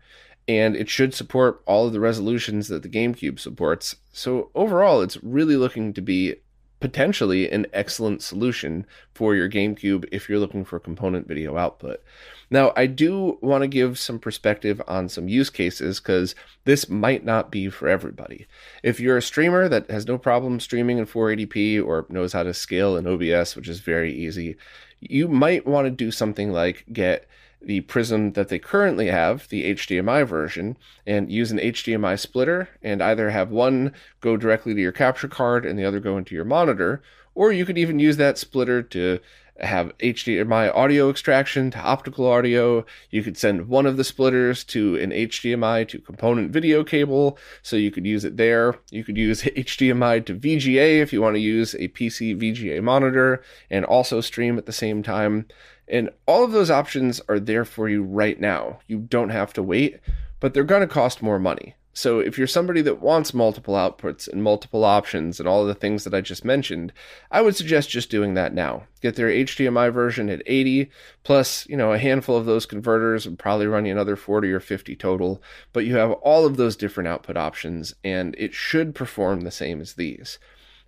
and 0.47 0.75
it 0.75 0.87
should 0.87 1.15
support 1.15 1.63
all 1.65 1.87
of 1.87 1.93
the 1.93 1.99
resolutions 1.99 2.67
that 2.67 2.83
the 2.83 2.87
GameCube 2.87 3.39
supports. 3.39 3.95
So, 4.11 4.51
overall, 4.53 5.01
it's 5.01 5.17
really 5.23 5.55
looking 5.55 5.91
to 5.93 6.01
be 6.01 6.35
potentially 6.83 7.49
an 7.49 7.65
excellent 7.71 8.21
solution 8.21 8.85
for 9.13 9.35
your 9.35 9.49
GameCube 9.49 10.03
if 10.11 10.27
you're 10.27 10.37
looking 10.37 10.65
for 10.65 10.81
component 10.81 11.25
video 11.25 11.55
output. 11.55 12.03
Now, 12.49 12.73
I 12.75 12.87
do 12.87 13.37
want 13.39 13.61
to 13.61 13.69
give 13.69 13.97
some 13.97 14.19
perspective 14.19 14.81
on 14.85 15.07
some 15.07 15.29
use 15.29 15.49
cases 15.49 16.01
because 16.01 16.35
this 16.65 16.89
might 16.89 17.23
not 17.23 17.51
be 17.51 17.69
for 17.69 17.87
everybody. 17.87 18.47
If 18.83 18.99
you're 18.99 19.15
a 19.15 19.21
streamer 19.21 19.69
that 19.69 19.89
has 19.89 20.05
no 20.05 20.17
problem 20.17 20.59
streaming 20.59 20.97
in 20.97 21.05
480p 21.05 21.81
or 21.81 22.05
knows 22.09 22.33
how 22.33 22.43
to 22.43 22.53
scale 22.53 22.97
in 22.97 23.07
OBS, 23.07 23.55
which 23.55 23.69
is 23.69 23.79
very 23.79 24.13
easy, 24.13 24.57
you 24.99 25.29
might 25.29 25.65
want 25.65 25.85
to 25.85 25.89
do 25.89 26.11
something 26.11 26.51
like 26.51 26.83
get 26.91 27.29
the 27.65 27.82
Prism 27.82 28.34
that 28.34 28.50
they 28.50 28.60
currently 28.60 29.08
have, 29.08 29.48
the 29.50 29.74
HDMI 29.74 30.27
version, 30.27 30.77
and 31.05 31.32
use 31.32 31.51
an 31.51 31.60
HDMI 31.60 32.20
splitter 32.20 32.70
and 32.82 33.01
either 33.01 33.29
have 33.29 33.51
one 33.51 33.93
go 34.22 34.38
directly 34.38 34.74
to 34.74 34.82
your 34.82 34.91
capture 34.91 35.27
card 35.27 35.65
and 35.65 35.77
the 35.77 35.86
other 35.86 36.00
go 36.00 36.17
into 36.17 36.36
your 36.36 36.46
monitor, 36.46 37.01
or 37.36 37.51
you 37.51 37.65
could 37.65 37.77
even 37.77 38.00
use 38.00 38.17
that 38.17 38.38
splitter 38.38 38.82
to 38.82 39.20
have 39.60 39.96
HDMI 40.00 40.74
audio 40.75 41.10
extraction 41.10 41.70
to 41.72 41.79
optical 41.79 42.27
audio. 42.27 42.86
You 43.12 43.24
could 43.24 43.38
send 43.38 43.67
one 43.67 43.86
of 43.86 43.98
the 43.98 44.03
splitters 44.03 44.63
to 44.65 44.96
an 44.98 45.12
HDMI 45.12 45.88
to 45.89 46.00
component 46.00 46.51
video 46.51 46.84
cable, 46.84 47.38
so 47.62 47.75
you 47.75 47.91
could 47.91 48.05
use 48.05 48.25
it 48.25 48.38
there. 48.38 48.75
You 48.89 49.03
could 49.03 49.17
use 49.17 49.41
HDMI 49.43 50.25
to 50.25 50.36
VGA 50.36 51.01
if 51.01 51.13
you 51.13 51.22
want 51.22 51.36
to 51.36 51.39
use 51.39 51.75
a 51.75 51.88
PC 51.89 52.36
VGA 52.39 52.82
monitor 52.82 53.43
and 53.70 53.86
also 53.86 54.22
stream 54.22 54.58
at 54.58 54.65
the 54.65 54.74
same 54.74 55.03
time. 55.03 55.46
And 55.87 56.09
all 56.25 56.43
of 56.43 56.51
those 56.51 56.71
options 56.71 57.21
are 57.27 57.39
there 57.39 57.65
for 57.65 57.89
you 57.89 58.03
right 58.03 58.39
now. 58.39 58.79
You 58.87 58.99
don't 58.99 59.29
have 59.29 59.53
to 59.53 59.63
wait, 59.63 59.99
but 60.39 60.53
they're 60.53 60.63
going 60.63 60.81
to 60.81 60.87
cost 60.87 61.21
more 61.21 61.39
money. 61.39 61.75
So 61.95 62.19
if 62.19 62.39
you're 62.39 62.47
somebody 62.47 62.81
that 62.81 63.01
wants 63.01 63.35
multiple 63.35 63.75
outputs 63.75 64.27
and 64.27 64.41
multiple 64.41 64.83
options 64.83 65.39
and 65.39 65.47
all 65.47 65.63
the 65.63 65.75
things 65.75 66.03
that 66.03 66.13
I 66.13 66.21
just 66.21 66.43
mentioned, 66.43 66.91
I 67.29 67.41
would 67.41 67.55
suggest 67.55 67.91
just 67.91 68.09
doing 68.09 68.33
that 68.33 68.51
now. 68.51 68.85
Get 69.01 69.15
their 69.15 69.29
HDMI 69.29 69.93
version 69.93 70.27
at 70.29 70.41
80 70.47 70.89
plus, 71.23 71.67
you 71.69 71.77
know, 71.77 71.93
a 71.93 71.99
handful 71.99 72.35
of 72.35 72.47
those 72.47 72.65
converters 72.65 73.27
would 73.27 73.37
probably 73.37 73.67
run 73.67 73.85
you 73.85 73.91
another 73.91 74.15
40 74.15 74.51
or 74.51 74.59
50 74.59 74.95
total, 74.95 75.41
but 75.71 75.85
you 75.85 75.95
have 75.97 76.11
all 76.13 76.47
of 76.47 76.57
those 76.57 76.75
different 76.75 77.09
output 77.09 77.37
options 77.37 77.93
and 78.03 78.35
it 78.39 78.55
should 78.55 78.95
perform 78.95 79.41
the 79.41 79.51
same 79.51 79.79
as 79.79 79.93
these. 79.93 80.39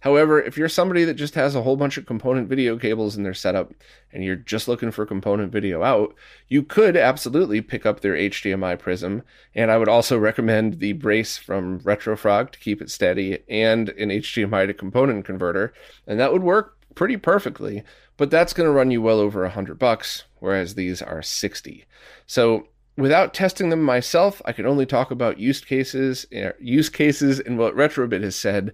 However, 0.05 0.39
if 0.39 0.55
you're 0.55 0.69
somebody 0.69 1.03
that 1.03 1.15
just 1.15 1.33
has 1.33 1.55
a 1.55 1.63
whole 1.63 1.75
bunch 1.75 1.97
of 1.97 2.05
component 2.05 2.47
video 2.47 2.77
cables 2.77 3.17
in 3.17 3.23
their 3.23 3.33
setup 3.33 3.73
and 4.13 4.23
you're 4.23 4.35
just 4.35 4.67
looking 4.67 4.91
for 4.91 5.03
component 5.03 5.51
video 5.51 5.81
out, 5.81 6.13
you 6.47 6.61
could 6.61 6.95
absolutely 6.95 7.59
pick 7.59 7.87
up 7.87 8.01
their 8.01 8.13
HDMI 8.13 8.77
Prism. 8.77 9.23
And 9.55 9.71
I 9.71 9.79
would 9.79 9.89
also 9.89 10.15
recommend 10.19 10.77
the 10.77 10.93
brace 10.93 11.39
from 11.39 11.79
Retrofrog 11.79 12.51
to 12.51 12.59
keep 12.59 12.83
it 12.83 12.91
steady 12.91 13.39
and 13.49 13.89
an 13.89 14.09
HDMI 14.09 14.67
to 14.67 14.75
component 14.75 15.25
converter. 15.25 15.73
And 16.05 16.19
that 16.19 16.31
would 16.31 16.43
work 16.43 16.77
pretty 16.93 17.17
perfectly, 17.17 17.83
but 18.15 18.29
that's 18.29 18.53
going 18.53 18.67
to 18.67 18.71
run 18.71 18.91
you 18.91 19.01
well 19.01 19.19
over 19.19 19.43
a 19.43 19.49
hundred 19.49 19.79
bucks, 19.79 20.25
whereas 20.37 20.75
these 20.75 21.01
are 21.01 21.23
60. 21.23 21.83
So 22.27 22.67
without 22.95 23.33
testing 23.33 23.69
them 23.69 23.81
myself, 23.81 24.39
I 24.45 24.51
can 24.51 24.67
only 24.67 24.85
talk 24.85 25.09
about 25.09 25.39
use 25.39 25.61
cases, 25.61 26.27
uh, 26.31 26.51
use 26.59 26.89
cases 26.89 27.39
and 27.39 27.57
what 27.57 27.75
Retrobit 27.75 28.21
has 28.21 28.35
said 28.35 28.71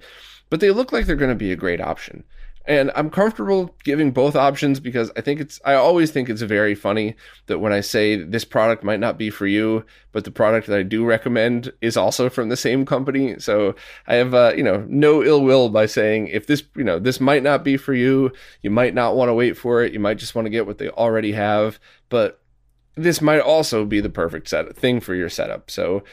but 0.52 0.60
they 0.60 0.70
look 0.70 0.92
like 0.92 1.08
they're 1.08 1.16
going 1.16 1.32
to 1.32 1.36
be 1.36 1.52
a 1.52 1.56
great 1.56 1.82
option. 1.82 2.24
And 2.66 2.92
I'm 2.94 3.10
comfortable 3.10 3.76
giving 3.84 4.12
both 4.12 4.36
options 4.36 4.80
because 4.80 5.12
I 5.18 5.22
think 5.22 5.40
it's, 5.40 5.60
I 5.66 5.74
always 5.74 6.12
think 6.12 6.30
it's 6.30 6.44
very 6.44 6.76
funny 6.76 7.16
that 7.48 7.58
when 7.58 7.74
I 7.74 7.80
say 7.82 8.18
this 8.18 8.46
product 8.46 8.84
might 8.84 9.00
not 9.00 9.18
be 9.18 9.32
for 9.32 9.48
you, 9.48 9.84
but 10.12 10.26
the 10.26 10.32
product 10.32 10.68
that 10.68 10.78
I 10.78 10.84
do 10.84 11.04
recommend 11.04 11.74
is 11.82 11.98
also 11.98 12.30
from 12.30 12.50
the 12.50 12.58
same 12.58 12.86
company. 12.86 13.40
So 13.40 13.74
I 14.06 14.16
have, 14.16 14.36
uh, 14.36 14.54
you 14.56 14.62
know, 14.62 14.86
no 14.88 15.24
ill 15.24 15.42
will 15.42 15.70
by 15.70 15.88
saying 15.88 16.28
if 16.28 16.46
this, 16.46 16.62
you 16.76 16.84
know, 16.84 17.00
this 17.00 17.20
might 17.20 17.42
not 17.42 17.64
be 17.64 17.78
for 17.78 17.96
you, 17.96 18.32
you 18.62 18.70
might 18.70 18.94
not 18.94 19.16
want 19.16 19.30
to 19.30 19.34
wait 19.34 19.58
for 19.58 19.82
it. 19.84 19.94
You 19.94 20.00
might 20.00 20.20
just 20.20 20.36
want 20.36 20.46
to 20.46 20.52
get 20.52 20.68
what 20.68 20.78
they 20.78 20.90
already 20.90 21.32
have, 21.32 21.80
but 22.10 22.42
this 22.96 23.22
might 23.22 23.40
also 23.40 23.86
be 23.86 24.02
the 24.02 24.10
perfect 24.10 24.50
set 24.50 24.76
thing 24.76 25.00
for 25.00 25.16
your 25.16 25.30
setup. 25.30 25.72
So 25.72 26.04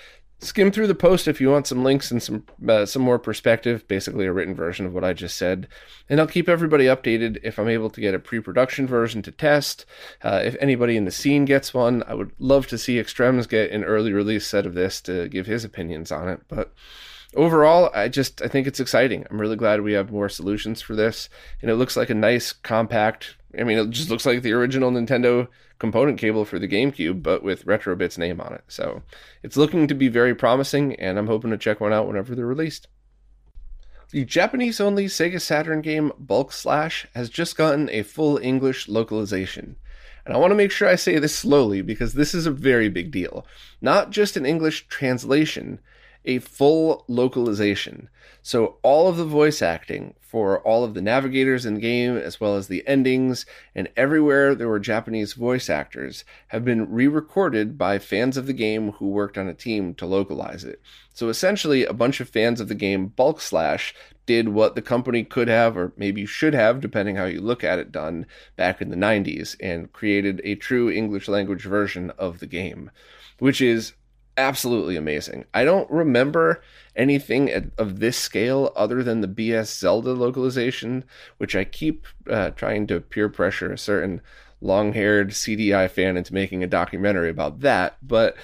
skim 0.40 0.70
through 0.70 0.86
the 0.86 0.94
post 0.94 1.26
if 1.26 1.40
you 1.40 1.50
want 1.50 1.66
some 1.66 1.82
links 1.82 2.10
and 2.10 2.22
some 2.22 2.44
uh, 2.68 2.86
some 2.86 3.02
more 3.02 3.18
perspective 3.18 3.86
basically 3.88 4.24
a 4.24 4.32
written 4.32 4.54
version 4.54 4.86
of 4.86 4.94
what 4.94 5.04
i 5.04 5.12
just 5.12 5.36
said. 5.36 5.66
And 6.08 6.20
i'll 6.20 6.26
keep 6.26 6.48
everybody 6.48 6.84
updated 6.84 7.38
if 7.42 7.58
i'm 7.58 7.68
able 7.68 7.90
to 7.90 8.00
get 8.00 8.14
a 8.14 8.18
pre-production 8.18 8.86
version 8.86 9.22
to 9.22 9.32
test. 9.32 9.84
Uh, 10.22 10.40
if 10.44 10.56
anybody 10.60 10.96
in 10.96 11.04
the 11.04 11.10
scene 11.10 11.44
gets 11.44 11.74
one 11.74 12.04
i 12.06 12.14
would 12.14 12.32
love 12.38 12.66
to 12.68 12.78
see 12.78 12.98
extrems 12.98 13.46
get 13.46 13.70
an 13.70 13.84
early 13.84 14.12
release 14.12 14.46
set 14.46 14.66
of 14.66 14.74
this 14.74 15.00
to 15.02 15.28
give 15.28 15.46
his 15.46 15.64
opinions 15.64 16.12
on 16.12 16.28
it. 16.28 16.40
But 16.48 16.72
overall 17.34 17.90
i 17.94 18.08
just 18.08 18.40
i 18.40 18.48
think 18.48 18.66
it's 18.66 18.80
exciting. 18.80 19.26
I'm 19.30 19.40
really 19.40 19.56
glad 19.56 19.80
we 19.80 19.92
have 19.94 20.12
more 20.12 20.28
solutions 20.28 20.80
for 20.80 20.94
this. 20.94 21.28
And 21.60 21.70
it 21.70 21.76
looks 21.76 21.96
like 21.96 22.10
a 22.10 22.14
nice 22.14 22.52
compact 22.52 23.36
i 23.58 23.64
mean 23.64 23.78
it 23.78 23.90
just 23.90 24.10
looks 24.10 24.26
like 24.26 24.42
the 24.42 24.52
original 24.52 24.90
nintendo 24.90 25.48
component 25.78 26.18
cable 26.18 26.44
for 26.44 26.58
the 26.58 26.68
GameCube, 26.68 27.22
but 27.22 27.42
with 27.42 27.64
Retrobit's 27.64 28.18
name 28.18 28.40
on 28.40 28.52
it. 28.52 28.64
So 28.68 29.02
it's 29.42 29.56
looking 29.56 29.86
to 29.88 29.94
be 29.94 30.08
very 30.08 30.34
promising, 30.34 30.94
and 30.96 31.18
I'm 31.18 31.26
hoping 31.26 31.50
to 31.50 31.58
check 31.58 31.80
one 31.80 31.92
out 31.92 32.06
whenever 32.06 32.34
they're 32.34 32.46
released. 32.46 32.88
The 34.10 34.24
Japanese 34.24 34.80
only 34.80 35.04
Sega 35.04 35.40
Saturn 35.40 35.82
game 35.82 36.12
Bulk 36.18 36.52
Slash 36.52 37.06
has 37.14 37.28
just 37.28 37.56
gotten 37.56 37.90
a 37.90 38.02
full 38.02 38.38
English 38.38 38.88
localization. 38.88 39.76
And 40.24 40.34
I 40.34 40.38
want 40.38 40.50
to 40.50 40.56
make 40.56 40.70
sure 40.70 40.88
I 40.88 40.94
say 40.94 41.18
this 41.18 41.34
slowly 41.34 41.82
because 41.82 42.14
this 42.14 42.34
is 42.34 42.46
a 42.46 42.50
very 42.50 42.88
big 42.88 43.10
deal. 43.10 43.46
Not 43.80 44.10
just 44.10 44.36
an 44.36 44.46
English 44.46 44.88
translation, 44.88 45.78
a 46.28 46.38
full 46.38 47.04
localization. 47.08 48.08
So 48.42 48.76
all 48.82 49.08
of 49.08 49.16
the 49.16 49.24
voice 49.24 49.62
acting 49.62 50.14
for 50.20 50.60
all 50.60 50.84
of 50.84 50.92
the 50.92 51.00
navigators 51.00 51.64
in 51.64 51.80
game, 51.80 52.16
as 52.18 52.38
well 52.38 52.54
as 52.54 52.68
the 52.68 52.86
endings, 52.86 53.46
and 53.74 53.88
everywhere 53.96 54.54
there 54.54 54.68
were 54.68 54.78
Japanese 54.78 55.32
voice 55.32 55.70
actors, 55.70 56.24
have 56.48 56.64
been 56.64 56.92
re 56.92 57.08
recorded 57.08 57.78
by 57.78 57.98
fans 57.98 58.36
of 58.36 58.46
the 58.46 58.52
game 58.52 58.92
who 58.92 59.08
worked 59.08 59.38
on 59.38 59.48
a 59.48 59.54
team 59.54 59.94
to 59.94 60.04
localize 60.04 60.64
it. 60.64 60.82
So 61.14 61.30
essentially, 61.30 61.86
a 61.86 61.94
bunch 61.94 62.20
of 62.20 62.28
fans 62.28 62.60
of 62.60 62.68
the 62.68 62.74
game 62.74 63.06
Bulk 63.06 63.40
Slash 63.40 63.94
did 64.26 64.50
what 64.50 64.74
the 64.74 64.82
company 64.82 65.24
could 65.24 65.48
have, 65.48 65.78
or 65.78 65.94
maybe 65.96 66.26
should 66.26 66.52
have, 66.52 66.82
depending 66.82 67.16
how 67.16 67.24
you 67.24 67.40
look 67.40 67.64
at 67.64 67.78
it, 67.78 67.90
done 67.90 68.26
back 68.54 68.82
in 68.82 68.90
the 68.90 68.96
90s, 68.96 69.56
and 69.60 69.90
created 69.94 70.42
a 70.44 70.54
true 70.56 70.90
English 70.90 71.26
language 71.26 71.64
version 71.64 72.10
of 72.18 72.38
the 72.38 72.46
game, 72.46 72.90
which 73.38 73.62
is 73.62 73.94
absolutely 74.38 74.96
amazing. 74.96 75.44
I 75.52 75.64
don't 75.64 75.90
remember 75.90 76.62
anything 76.96 77.70
of 77.76 78.00
this 78.00 78.16
scale 78.16 78.72
other 78.74 79.02
than 79.02 79.20
the 79.20 79.28
BS 79.28 79.78
Zelda 79.78 80.12
localization, 80.12 81.04
which 81.36 81.54
I 81.54 81.64
keep 81.64 82.06
uh, 82.30 82.50
trying 82.50 82.86
to 82.86 83.00
peer 83.00 83.28
pressure 83.28 83.72
a 83.72 83.78
certain 83.78 84.22
long 84.60 84.92
haired 84.92 85.30
CDI 85.30 85.90
fan 85.90 86.16
into 86.16 86.32
making 86.32 86.62
a 86.62 86.68
documentary 86.68 87.28
about 87.28 87.60
that. 87.60 87.96
But 88.02 88.36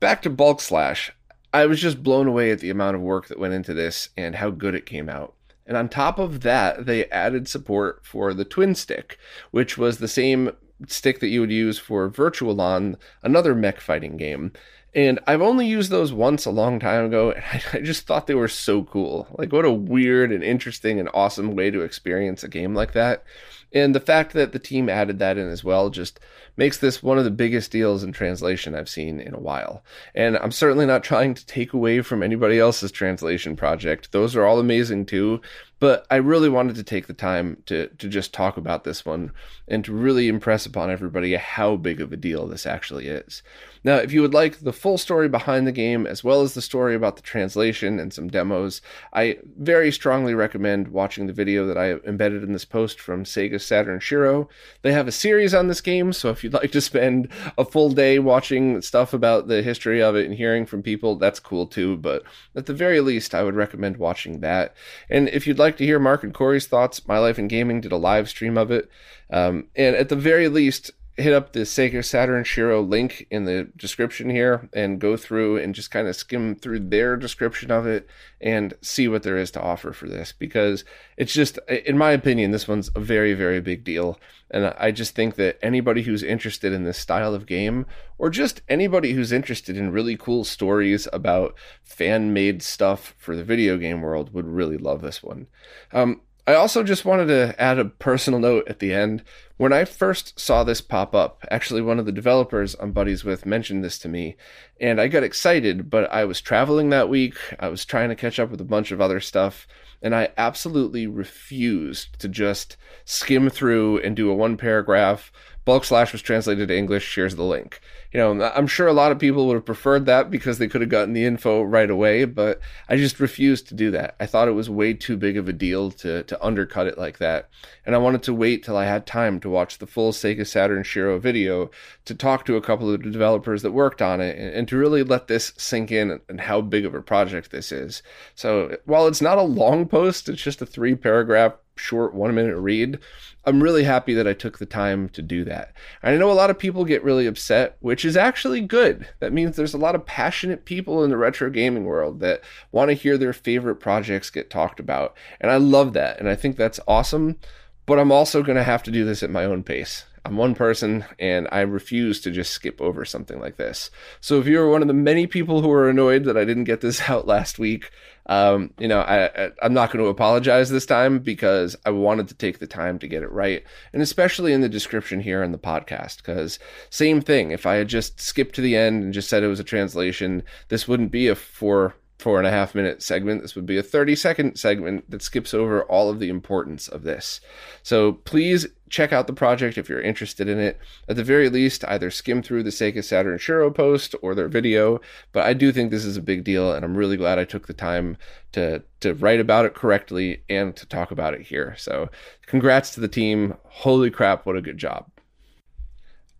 back 0.00 0.22
to 0.22 0.30
Bulk 0.30 0.60
Slash, 0.60 1.12
I 1.52 1.66
was 1.66 1.80
just 1.80 2.02
blown 2.02 2.26
away 2.26 2.50
at 2.50 2.58
the 2.58 2.70
amount 2.70 2.96
of 2.96 3.02
work 3.02 3.28
that 3.28 3.38
went 3.38 3.54
into 3.54 3.74
this 3.74 4.08
and 4.16 4.34
how 4.34 4.50
good 4.50 4.74
it 4.74 4.86
came 4.86 5.08
out. 5.08 5.34
And 5.66 5.76
on 5.76 5.88
top 5.88 6.18
of 6.18 6.40
that, 6.40 6.84
they 6.84 7.06
added 7.06 7.48
support 7.48 8.04
for 8.04 8.34
the 8.34 8.44
Twin 8.44 8.74
Stick, 8.74 9.18
which 9.50 9.78
was 9.78 9.98
the 9.98 10.08
same 10.08 10.50
stick 10.88 11.20
that 11.20 11.28
you 11.28 11.40
would 11.40 11.52
use 11.52 11.78
for 11.78 12.08
Virtual-On, 12.08 12.96
another 13.22 13.54
mech 13.54 13.80
fighting 13.80 14.16
game. 14.16 14.52
And 14.94 15.18
I've 15.26 15.42
only 15.42 15.66
used 15.66 15.90
those 15.90 16.12
once 16.12 16.46
a 16.46 16.50
long 16.50 16.78
time 16.78 17.06
ago, 17.06 17.32
and 17.32 17.62
I, 17.72 17.80
just 17.80 18.06
thought 18.06 18.26
they 18.26 18.34
were 18.34 18.48
so 18.48 18.84
cool. 18.84 19.26
Like, 19.36 19.52
what 19.52 19.64
a 19.64 19.72
weird 19.72 20.30
and 20.30 20.44
interesting 20.44 21.00
and 21.00 21.08
awesome 21.12 21.56
way 21.56 21.70
to 21.70 21.82
experience 21.82 22.44
a 22.44 22.48
game 22.48 22.74
like 22.74 22.92
that. 22.92 23.24
And 23.72 23.92
the 23.92 24.00
fact 24.00 24.34
that 24.34 24.52
the 24.52 24.60
team 24.60 24.88
added 24.88 25.18
that 25.18 25.36
in 25.36 25.48
as 25.48 25.64
well 25.64 25.90
just 25.90 26.20
makes 26.56 26.78
this 26.78 27.02
one 27.02 27.18
of 27.18 27.24
the 27.24 27.30
biggest 27.32 27.72
deals 27.72 28.04
in 28.04 28.12
translation 28.12 28.72
I've 28.72 28.88
seen 28.88 29.18
in 29.18 29.34
a 29.34 29.40
while. 29.40 29.82
And 30.14 30.38
I'm 30.38 30.52
certainly 30.52 30.86
not 30.86 31.02
trying 31.02 31.34
to 31.34 31.44
take 31.44 31.72
away 31.72 32.00
from 32.00 32.22
anybody 32.22 32.60
else's 32.60 32.92
translation 32.92 33.56
project. 33.56 34.12
Those 34.12 34.36
are 34.36 34.44
all 34.44 34.60
amazing 34.60 35.06
too. 35.06 35.40
But 35.80 36.06
I 36.10 36.16
really 36.16 36.48
wanted 36.48 36.76
to 36.76 36.82
take 36.82 37.06
the 37.06 37.14
time 37.14 37.62
to, 37.66 37.88
to 37.88 38.08
just 38.08 38.32
talk 38.32 38.56
about 38.56 38.84
this 38.84 39.04
one 39.04 39.32
and 39.66 39.84
to 39.84 39.92
really 39.92 40.28
impress 40.28 40.66
upon 40.66 40.90
everybody 40.90 41.34
how 41.34 41.76
big 41.76 42.00
of 42.00 42.12
a 42.12 42.16
deal 42.16 42.46
this 42.46 42.66
actually 42.66 43.08
is. 43.08 43.42
Now, 43.84 43.96
if 43.96 44.12
you 44.12 44.22
would 44.22 44.32
like 44.32 44.60
the 44.60 44.72
full 44.72 44.96
story 44.96 45.28
behind 45.28 45.66
the 45.66 45.72
game, 45.72 46.06
as 46.06 46.24
well 46.24 46.40
as 46.40 46.54
the 46.54 46.62
story 46.62 46.94
about 46.94 47.16
the 47.16 47.22
translation 47.22 48.00
and 48.00 48.14
some 48.14 48.28
demos, 48.28 48.80
I 49.12 49.36
very 49.58 49.92
strongly 49.92 50.32
recommend 50.32 50.88
watching 50.88 51.26
the 51.26 51.34
video 51.34 51.66
that 51.66 51.76
I 51.76 51.92
embedded 52.08 52.42
in 52.42 52.54
this 52.54 52.64
post 52.64 52.98
from 52.98 53.24
Sega 53.24 53.60
Saturn 53.60 54.00
Shiro. 54.00 54.48
They 54.80 54.92
have 54.92 55.06
a 55.06 55.12
series 55.12 55.52
on 55.52 55.68
this 55.68 55.82
game, 55.82 56.14
so 56.14 56.30
if 56.30 56.42
you'd 56.42 56.54
like 56.54 56.72
to 56.72 56.80
spend 56.80 57.28
a 57.58 57.64
full 57.64 57.90
day 57.90 58.18
watching 58.18 58.80
stuff 58.80 59.12
about 59.12 59.48
the 59.48 59.60
history 59.60 60.02
of 60.02 60.16
it 60.16 60.24
and 60.24 60.34
hearing 60.34 60.64
from 60.64 60.82
people, 60.82 61.16
that's 61.16 61.38
cool 61.38 61.66
too. 61.66 61.98
But 61.98 62.22
at 62.56 62.64
the 62.64 62.72
very 62.72 63.02
least, 63.02 63.34
I 63.34 63.42
would 63.42 63.54
recommend 63.54 63.98
watching 63.98 64.40
that. 64.40 64.74
And 65.10 65.28
if 65.28 65.46
you'd 65.46 65.58
like 65.58 65.73
to 65.78 65.84
hear 65.84 65.98
Mark 65.98 66.22
and 66.22 66.34
Corey's 66.34 66.66
thoughts, 66.66 67.06
My 67.06 67.18
Life 67.18 67.38
in 67.38 67.48
Gaming 67.48 67.80
did 67.80 67.92
a 67.92 67.96
live 67.96 68.28
stream 68.28 68.56
of 68.56 68.70
it. 68.70 68.88
Um, 69.30 69.68
and 69.74 69.96
at 69.96 70.08
the 70.08 70.16
very 70.16 70.48
least, 70.48 70.90
hit 71.16 71.32
up 71.32 71.52
the 71.52 71.60
Sega 71.60 72.04
Saturn 72.04 72.42
Shiro 72.42 72.82
link 72.82 73.26
in 73.30 73.44
the 73.44 73.70
description 73.76 74.30
here 74.30 74.68
and 74.72 75.00
go 75.00 75.16
through 75.16 75.58
and 75.58 75.74
just 75.74 75.90
kind 75.90 76.08
of 76.08 76.16
skim 76.16 76.56
through 76.56 76.80
their 76.80 77.16
description 77.16 77.70
of 77.70 77.86
it 77.86 78.08
and 78.40 78.74
see 78.80 79.06
what 79.06 79.22
there 79.22 79.36
is 79.36 79.52
to 79.52 79.62
offer 79.62 79.92
for 79.92 80.08
this 80.08 80.32
because 80.32 80.84
it's 81.16 81.32
just 81.32 81.58
in 81.68 81.96
my 81.96 82.10
opinion 82.10 82.50
this 82.50 82.66
one's 82.66 82.90
a 82.96 83.00
very 83.00 83.32
very 83.32 83.60
big 83.60 83.84
deal 83.84 84.18
and 84.50 84.66
I 84.78 84.90
just 84.90 85.14
think 85.14 85.36
that 85.36 85.58
anybody 85.62 86.02
who's 86.02 86.22
interested 86.22 86.72
in 86.72 86.84
this 86.84 86.98
style 86.98 87.34
of 87.34 87.46
game 87.46 87.86
or 88.18 88.28
just 88.28 88.62
anybody 88.68 89.12
who's 89.12 89.32
interested 89.32 89.76
in 89.76 89.92
really 89.92 90.16
cool 90.16 90.44
stories 90.44 91.08
about 91.12 91.54
fan 91.82 92.32
made 92.32 92.62
stuff 92.62 93.14
for 93.18 93.34
the 93.36 93.44
video 93.44 93.76
game 93.76 94.00
world 94.00 94.32
would 94.32 94.46
really 94.46 94.76
love 94.76 95.00
this 95.00 95.22
one. 95.22 95.46
Um, 95.92 96.20
I 96.46 96.54
also 96.54 96.82
just 96.82 97.06
wanted 97.06 97.26
to 97.28 97.54
add 97.58 97.78
a 97.78 97.86
personal 97.86 98.38
note 98.38 98.68
at 98.68 98.78
the 98.78 98.92
end. 98.92 99.22
When 99.56 99.72
I 99.72 99.86
first 99.86 100.38
saw 100.38 100.62
this 100.62 100.82
pop 100.82 101.14
up, 101.14 101.42
actually, 101.50 101.80
one 101.80 101.98
of 101.98 102.04
the 102.04 102.12
developers 102.12 102.76
I'm 102.78 102.92
buddies 102.92 103.24
with 103.24 103.46
mentioned 103.46 103.82
this 103.82 103.98
to 104.00 104.08
me, 104.08 104.36
and 104.78 105.00
I 105.00 105.08
got 105.08 105.22
excited, 105.22 105.88
but 105.88 106.10
I 106.12 106.26
was 106.26 106.42
traveling 106.42 106.90
that 106.90 107.08
week. 107.08 107.36
I 107.58 107.68
was 107.68 107.86
trying 107.86 108.10
to 108.10 108.14
catch 108.14 108.38
up 108.38 108.50
with 108.50 108.60
a 108.60 108.64
bunch 108.64 108.90
of 108.90 109.00
other 109.00 109.20
stuff, 109.20 109.66
and 110.02 110.14
I 110.14 110.32
absolutely 110.36 111.06
refused 111.06 112.18
to 112.18 112.28
just 112.28 112.76
skim 113.06 113.48
through 113.48 114.00
and 114.00 114.14
do 114.14 114.30
a 114.30 114.34
one 114.34 114.58
paragraph 114.58 115.32
Bulk 115.64 115.84
Slash 115.84 116.12
was 116.12 116.20
translated 116.20 116.68
to 116.68 116.76
English. 116.76 117.14
Here's 117.14 117.36
the 117.36 117.42
link. 117.42 117.80
You 118.12 118.18
know, 118.18 118.52
I'm 118.54 118.66
sure 118.66 118.86
a 118.86 118.92
lot 118.92 119.12
of 119.12 119.18
people 119.18 119.46
would 119.46 119.54
have 119.54 119.64
preferred 119.64 120.06
that 120.06 120.30
because 120.30 120.58
they 120.58 120.68
could 120.68 120.82
have 120.82 120.90
gotten 120.90 121.14
the 121.14 121.24
info 121.24 121.62
right 121.62 121.88
away, 121.90 122.26
but 122.26 122.60
I 122.88 122.96
just 122.96 123.18
refused 123.18 123.68
to 123.68 123.74
do 123.74 123.90
that. 123.92 124.14
I 124.20 124.26
thought 124.26 124.46
it 124.46 124.52
was 124.52 124.68
way 124.68 124.92
too 124.92 125.16
big 125.16 125.36
of 125.36 125.48
a 125.48 125.52
deal 125.52 125.90
to, 125.92 126.22
to 126.22 126.44
undercut 126.44 126.86
it 126.86 126.98
like 126.98 127.18
that. 127.18 127.48
And 127.86 127.94
I 127.94 127.98
wanted 127.98 128.22
to 128.24 128.34
wait 128.34 128.62
till 128.62 128.76
I 128.76 128.84
had 128.84 129.06
time 129.06 129.40
to 129.40 129.50
watch 129.50 129.78
the 129.78 129.86
full 129.86 130.12
Sega 130.12 130.46
Saturn 130.46 130.82
Shiro 130.82 131.18
video 131.18 131.70
to 132.04 132.14
talk 132.14 132.44
to 132.44 132.56
a 132.56 132.62
couple 132.62 132.92
of 132.92 133.02
the 133.02 133.10
developers 133.10 133.62
that 133.62 133.72
worked 133.72 134.02
on 134.02 134.20
it 134.20 134.38
and, 134.38 134.54
and 134.54 134.68
to 134.68 134.76
really 134.76 135.02
let 135.02 135.28
this 135.28 135.52
sink 135.56 135.90
in 135.90 136.20
and 136.28 136.42
how 136.42 136.60
big 136.60 136.84
of 136.84 136.94
a 136.94 137.02
project 137.02 137.50
this 137.50 137.72
is. 137.72 138.02
So 138.34 138.76
while 138.84 139.06
it's 139.06 139.22
not 139.22 139.38
a 139.38 139.42
long 139.42 139.88
post, 139.88 140.28
it's 140.28 140.42
just 140.42 140.62
a 140.62 140.66
three 140.66 140.94
paragraph 140.94 141.54
short 141.76 142.14
one 142.14 142.34
minute 142.34 142.56
read. 142.56 142.98
I'm 143.44 143.62
really 143.62 143.84
happy 143.84 144.14
that 144.14 144.26
I 144.26 144.32
took 144.32 144.58
the 144.58 144.66
time 144.66 145.08
to 145.10 145.20
do 145.20 145.44
that. 145.44 145.74
I 146.02 146.16
know 146.16 146.30
a 146.30 146.32
lot 146.32 146.50
of 146.50 146.58
people 146.58 146.84
get 146.84 147.04
really 147.04 147.26
upset, 147.26 147.76
which 147.80 148.04
is 148.04 148.16
actually 148.16 148.62
good. 148.62 149.08
That 149.20 149.32
means 149.32 149.56
there's 149.56 149.74
a 149.74 149.78
lot 149.78 149.94
of 149.94 150.06
passionate 150.06 150.64
people 150.64 151.04
in 151.04 151.10
the 151.10 151.16
retro 151.16 151.50
gaming 151.50 151.84
world 151.84 152.20
that 152.20 152.40
want 152.72 152.88
to 152.88 152.94
hear 152.94 153.18
their 153.18 153.32
favorite 153.32 153.76
projects 153.76 154.30
get 154.30 154.48
talked 154.50 154.80
about. 154.80 155.14
And 155.40 155.50
I 155.50 155.56
love 155.56 155.92
that. 155.92 156.18
And 156.18 156.28
I 156.28 156.36
think 156.36 156.56
that's 156.56 156.80
awesome. 156.88 157.38
But 157.86 157.98
I'm 157.98 158.12
also 158.12 158.42
going 158.42 158.56
to 158.56 158.62
have 158.62 158.82
to 158.84 158.90
do 158.90 159.04
this 159.04 159.22
at 159.22 159.28
my 159.28 159.44
own 159.44 159.62
pace. 159.62 160.04
I'm 160.24 160.36
one 160.36 160.54
person 160.54 161.04
and 161.18 161.46
I 161.52 161.60
refuse 161.60 162.20
to 162.22 162.30
just 162.30 162.52
skip 162.52 162.80
over 162.80 163.04
something 163.04 163.38
like 163.40 163.56
this. 163.56 163.90
So 164.20 164.40
if 164.40 164.46
you're 164.46 164.70
one 164.70 164.80
of 164.80 164.88
the 164.88 164.94
many 164.94 165.26
people 165.26 165.60
who 165.60 165.70
are 165.70 165.88
annoyed 165.88 166.24
that 166.24 166.36
I 166.36 166.46
didn't 166.46 166.64
get 166.64 166.80
this 166.80 167.02
out 167.08 167.26
last 167.26 167.58
week, 167.58 167.90
um, 168.26 168.72
you 168.78 168.88
know, 168.88 169.00
I, 169.00 169.26
I, 169.26 169.50
am 169.62 169.74
not 169.74 169.90
going 169.90 170.02
to 170.02 170.08
apologize 170.08 170.70
this 170.70 170.86
time 170.86 171.18
because 171.18 171.76
I 171.84 171.90
wanted 171.90 172.28
to 172.28 172.34
take 172.34 172.58
the 172.58 172.66
time 172.66 172.98
to 173.00 173.08
get 173.08 173.22
it 173.22 173.30
right. 173.30 173.62
And 173.92 174.00
especially 174.00 174.54
in 174.54 174.62
the 174.62 174.68
description 174.68 175.20
here 175.20 175.42
in 175.42 175.52
the 175.52 175.58
podcast, 175.58 176.18
because 176.18 176.58
same 176.88 177.20
thing. 177.20 177.50
If 177.50 177.66
I 177.66 177.74
had 177.74 177.88
just 177.88 178.20
skipped 178.20 178.54
to 178.54 178.62
the 178.62 178.76
end 178.76 179.02
and 179.02 179.12
just 179.12 179.28
said 179.28 179.42
it 179.42 179.48
was 179.48 179.60
a 179.60 179.64
translation, 179.64 180.42
this 180.68 180.88
wouldn't 180.88 181.10
be 181.10 181.28
a 181.28 181.34
four 181.34 181.96
four 182.24 182.38
and 182.38 182.46
a 182.46 182.50
half 182.50 182.74
minute 182.74 183.02
segment. 183.02 183.42
This 183.42 183.54
would 183.54 183.66
be 183.66 183.76
a 183.76 183.82
30 183.82 184.16
second 184.16 184.56
segment 184.56 185.10
that 185.10 185.20
skips 185.20 185.52
over 185.52 185.82
all 185.84 186.08
of 186.08 186.20
the 186.20 186.30
importance 186.30 186.88
of 186.88 187.02
this. 187.02 187.38
So 187.82 188.12
please 188.12 188.66
check 188.88 189.12
out 189.12 189.26
the 189.26 189.34
project 189.34 189.76
if 189.76 189.90
you're 189.90 190.00
interested 190.00 190.48
in 190.48 190.58
it. 190.58 190.80
At 191.06 191.16
the 191.16 191.22
very 191.22 191.50
least, 191.50 191.84
either 191.86 192.10
skim 192.10 192.42
through 192.42 192.62
the 192.62 192.70
Sega 192.70 193.04
Saturn 193.04 193.36
Shiro 193.36 193.70
post 193.70 194.14
or 194.22 194.34
their 194.34 194.48
video. 194.48 195.02
But 195.32 195.44
I 195.44 195.52
do 195.52 195.70
think 195.70 195.90
this 195.90 196.06
is 196.06 196.16
a 196.16 196.22
big 196.22 196.44
deal, 196.44 196.72
and 196.72 196.82
I'm 196.82 196.96
really 196.96 197.18
glad 197.18 197.38
I 197.38 197.44
took 197.44 197.66
the 197.66 197.74
time 197.74 198.16
to 198.52 198.82
to 199.00 199.12
write 199.12 199.40
about 199.40 199.66
it 199.66 199.74
correctly 199.74 200.44
and 200.48 200.74
to 200.76 200.86
talk 200.86 201.10
about 201.10 201.34
it 201.34 201.42
here. 201.42 201.74
So 201.76 202.08
congrats 202.46 202.94
to 202.94 203.00
the 203.00 203.08
team. 203.08 203.54
Holy 203.64 204.10
crap, 204.10 204.46
what 204.46 204.56
a 204.56 204.62
good 204.62 204.78
job. 204.78 205.10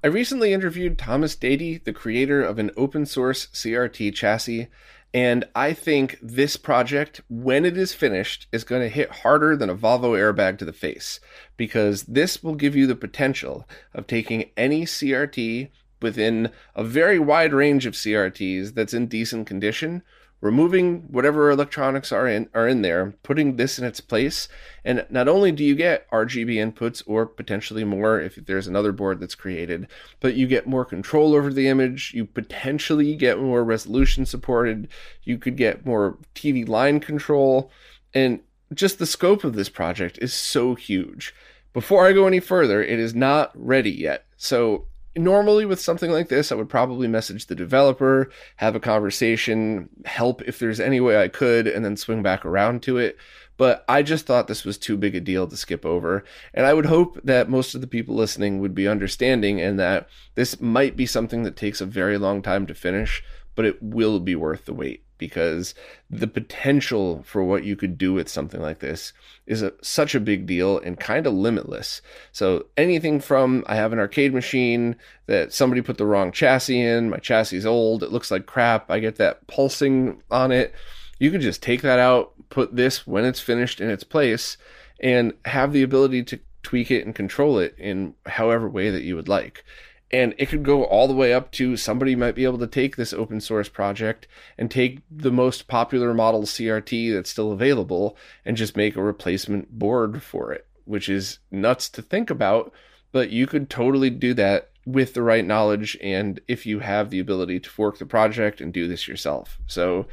I 0.04 0.08
recently 0.08 0.52
interviewed 0.52 0.98
Thomas 0.98 1.34
Dady, 1.34 1.82
the 1.82 1.94
creator 1.94 2.42
of 2.42 2.58
an 2.58 2.72
open 2.76 3.06
source 3.06 3.46
CRT 3.46 4.14
chassis, 4.14 4.68
and 5.14 5.46
I 5.54 5.72
think 5.72 6.18
this 6.20 6.58
project, 6.58 7.22
when 7.30 7.64
it 7.64 7.78
is 7.78 7.94
finished, 7.94 8.46
is 8.52 8.64
going 8.64 8.82
to 8.82 8.90
hit 8.90 9.10
harder 9.10 9.56
than 9.56 9.70
a 9.70 9.74
Volvo 9.74 10.10
airbag 10.10 10.58
to 10.58 10.66
the 10.66 10.74
face 10.74 11.20
because 11.56 12.02
this 12.02 12.42
will 12.42 12.54
give 12.54 12.76
you 12.76 12.86
the 12.86 12.94
potential 12.94 13.66
of 13.94 14.06
taking 14.06 14.50
any 14.58 14.84
CRT 14.84 15.70
within 16.02 16.50
a 16.74 16.84
very 16.84 17.18
wide 17.18 17.54
range 17.54 17.86
of 17.86 17.94
CRTs 17.94 18.74
that's 18.74 18.92
in 18.92 19.06
decent 19.06 19.46
condition 19.46 20.02
removing 20.44 21.00
whatever 21.10 21.50
electronics 21.50 22.12
are 22.12 22.28
in 22.28 22.46
are 22.52 22.68
in 22.68 22.82
there, 22.82 23.14
putting 23.22 23.56
this 23.56 23.78
in 23.78 23.84
its 23.84 23.98
place, 23.98 24.46
and 24.84 25.06
not 25.08 25.26
only 25.26 25.50
do 25.50 25.64
you 25.64 25.74
get 25.74 26.08
RGB 26.10 26.56
inputs 26.56 27.02
or 27.06 27.24
potentially 27.24 27.82
more 27.82 28.20
if 28.20 28.36
there's 28.36 28.66
another 28.66 28.92
board 28.92 29.20
that's 29.20 29.34
created, 29.34 29.88
but 30.20 30.34
you 30.34 30.46
get 30.46 30.66
more 30.66 30.84
control 30.84 31.34
over 31.34 31.50
the 31.50 31.66
image, 31.66 32.12
you 32.14 32.26
potentially 32.26 33.16
get 33.16 33.40
more 33.40 33.64
resolution 33.64 34.26
supported, 34.26 34.86
you 35.22 35.38
could 35.38 35.56
get 35.56 35.86
more 35.86 36.18
TV 36.34 36.68
line 36.68 37.00
control, 37.00 37.70
and 38.12 38.40
just 38.74 38.98
the 38.98 39.06
scope 39.06 39.44
of 39.44 39.54
this 39.54 39.70
project 39.70 40.18
is 40.20 40.34
so 40.34 40.74
huge. 40.74 41.34
Before 41.72 42.06
I 42.06 42.12
go 42.12 42.26
any 42.26 42.40
further, 42.40 42.82
it 42.82 42.98
is 42.98 43.14
not 43.14 43.50
ready 43.54 43.90
yet. 43.90 44.26
So 44.36 44.88
normally 45.16 45.64
with 45.64 45.80
something 45.80 46.10
like 46.10 46.28
this, 46.28 46.50
I 46.50 46.54
would 46.54 46.68
probably 46.68 47.08
message 47.08 47.46
the 47.46 47.54
developer, 47.54 48.30
have 48.56 48.74
a 48.74 48.80
conversation, 48.80 49.88
help 50.04 50.42
if 50.42 50.58
there's 50.58 50.80
any 50.80 51.00
way 51.00 51.20
I 51.20 51.28
could, 51.28 51.66
and 51.66 51.84
then 51.84 51.96
swing 51.96 52.22
back 52.22 52.44
around 52.44 52.82
to 52.84 52.98
it. 52.98 53.16
But 53.56 53.84
I 53.88 54.02
just 54.02 54.26
thought 54.26 54.48
this 54.48 54.64
was 54.64 54.78
too 54.78 54.96
big 54.96 55.14
a 55.14 55.20
deal 55.20 55.46
to 55.46 55.56
skip 55.56 55.86
over. 55.86 56.24
And 56.52 56.66
I 56.66 56.74
would 56.74 56.86
hope 56.86 57.20
that 57.22 57.48
most 57.48 57.74
of 57.74 57.80
the 57.80 57.86
people 57.86 58.16
listening 58.16 58.60
would 58.60 58.74
be 58.74 58.88
understanding 58.88 59.60
and 59.60 59.78
that 59.78 60.08
this 60.34 60.60
might 60.60 60.96
be 60.96 61.06
something 61.06 61.44
that 61.44 61.56
takes 61.56 61.80
a 61.80 61.86
very 61.86 62.18
long 62.18 62.42
time 62.42 62.66
to 62.66 62.74
finish, 62.74 63.22
but 63.54 63.64
it 63.64 63.80
will 63.80 64.18
be 64.18 64.34
worth 64.34 64.64
the 64.64 64.74
wait 64.74 65.03
because 65.26 65.74
the 66.10 66.26
potential 66.26 67.22
for 67.24 67.42
what 67.42 67.64
you 67.64 67.76
could 67.76 67.96
do 67.96 68.12
with 68.12 68.28
something 68.28 68.60
like 68.60 68.80
this 68.80 69.14
is 69.46 69.62
a, 69.62 69.72
such 69.80 70.14
a 70.14 70.20
big 70.20 70.44
deal 70.46 70.78
and 70.78 71.00
kind 71.00 71.26
of 71.26 71.32
limitless. 71.32 72.02
So 72.30 72.66
anything 72.76 73.20
from 73.20 73.64
I 73.66 73.76
have 73.76 73.94
an 73.94 73.98
arcade 73.98 74.34
machine 74.34 74.96
that 75.24 75.54
somebody 75.54 75.80
put 75.80 75.96
the 75.96 76.04
wrong 76.04 76.30
chassis 76.30 76.78
in, 76.78 77.08
my 77.08 77.16
chassis 77.16 77.56
is 77.56 77.64
old, 77.64 78.02
it 78.02 78.12
looks 78.12 78.30
like 78.30 78.44
crap, 78.44 78.90
I 78.90 78.98
get 78.98 79.16
that 79.16 79.46
pulsing 79.46 80.22
on 80.30 80.52
it. 80.52 80.74
You 81.18 81.30
could 81.30 81.40
just 81.40 81.62
take 81.62 81.80
that 81.80 81.98
out, 81.98 82.32
put 82.50 82.76
this 82.76 83.06
when 83.06 83.24
it's 83.24 83.40
finished 83.40 83.80
in 83.80 83.88
its 83.88 84.04
place, 84.04 84.58
and 85.00 85.32
have 85.46 85.72
the 85.72 85.82
ability 85.82 86.22
to 86.24 86.40
tweak 86.62 86.90
it 86.90 87.06
and 87.06 87.14
control 87.14 87.58
it 87.58 87.74
in 87.78 88.14
however 88.26 88.68
way 88.68 88.90
that 88.90 89.04
you 89.04 89.16
would 89.16 89.28
like. 89.28 89.64
And 90.14 90.32
it 90.38 90.46
could 90.48 90.62
go 90.62 90.84
all 90.84 91.08
the 91.08 91.14
way 91.14 91.34
up 91.34 91.50
to 91.52 91.76
somebody 91.76 92.14
might 92.14 92.36
be 92.36 92.44
able 92.44 92.58
to 92.58 92.68
take 92.68 92.94
this 92.94 93.12
open 93.12 93.40
source 93.40 93.68
project 93.68 94.28
and 94.56 94.70
take 94.70 95.00
the 95.10 95.32
most 95.32 95.66
popular 95.66 96.14
model 96.14 96.42
CRT 96.42 97.12
that's 97.12 97.30
still 97.30 97.50
available 97.50 98.16
and 98.44 98.56
just 98.56 98.76
make 98.76 98.94
a 98.94 99.02
replacement 99.02 99.76
board 99.76 100.22
for 100.22 100.52
it, 100.52 100.68
which 100.84 101.08
is 101.08 101.40
nuts 101.50 101.88
to 101.88 102.00
think 102.00 102.30
about. 102.30 102.72
But 103.10 103.30
you 103.30 103.48
could 103.48 103.68
totally 103.68 104.08
do 104.08 104.34
that 104.34 104.70
with 104.86 105.14
the 105.14 105.22
right 105.22 105.44
knowledge 105.44 105.98
and 106.00 106.38
if 106.46 106.64
you 106.64 106.78
have 106.78 107.10
the 107.10 107.18
ability 107.18 107.58
to 107.58 107.70
fork 107.70 107.98
the 107.98 108.06
project 108.06 108.60
and 108.60 108.72
do 108.72 108.86
this 108.86 109.08
yourself. 109.08 109.58
So 109.66 110.06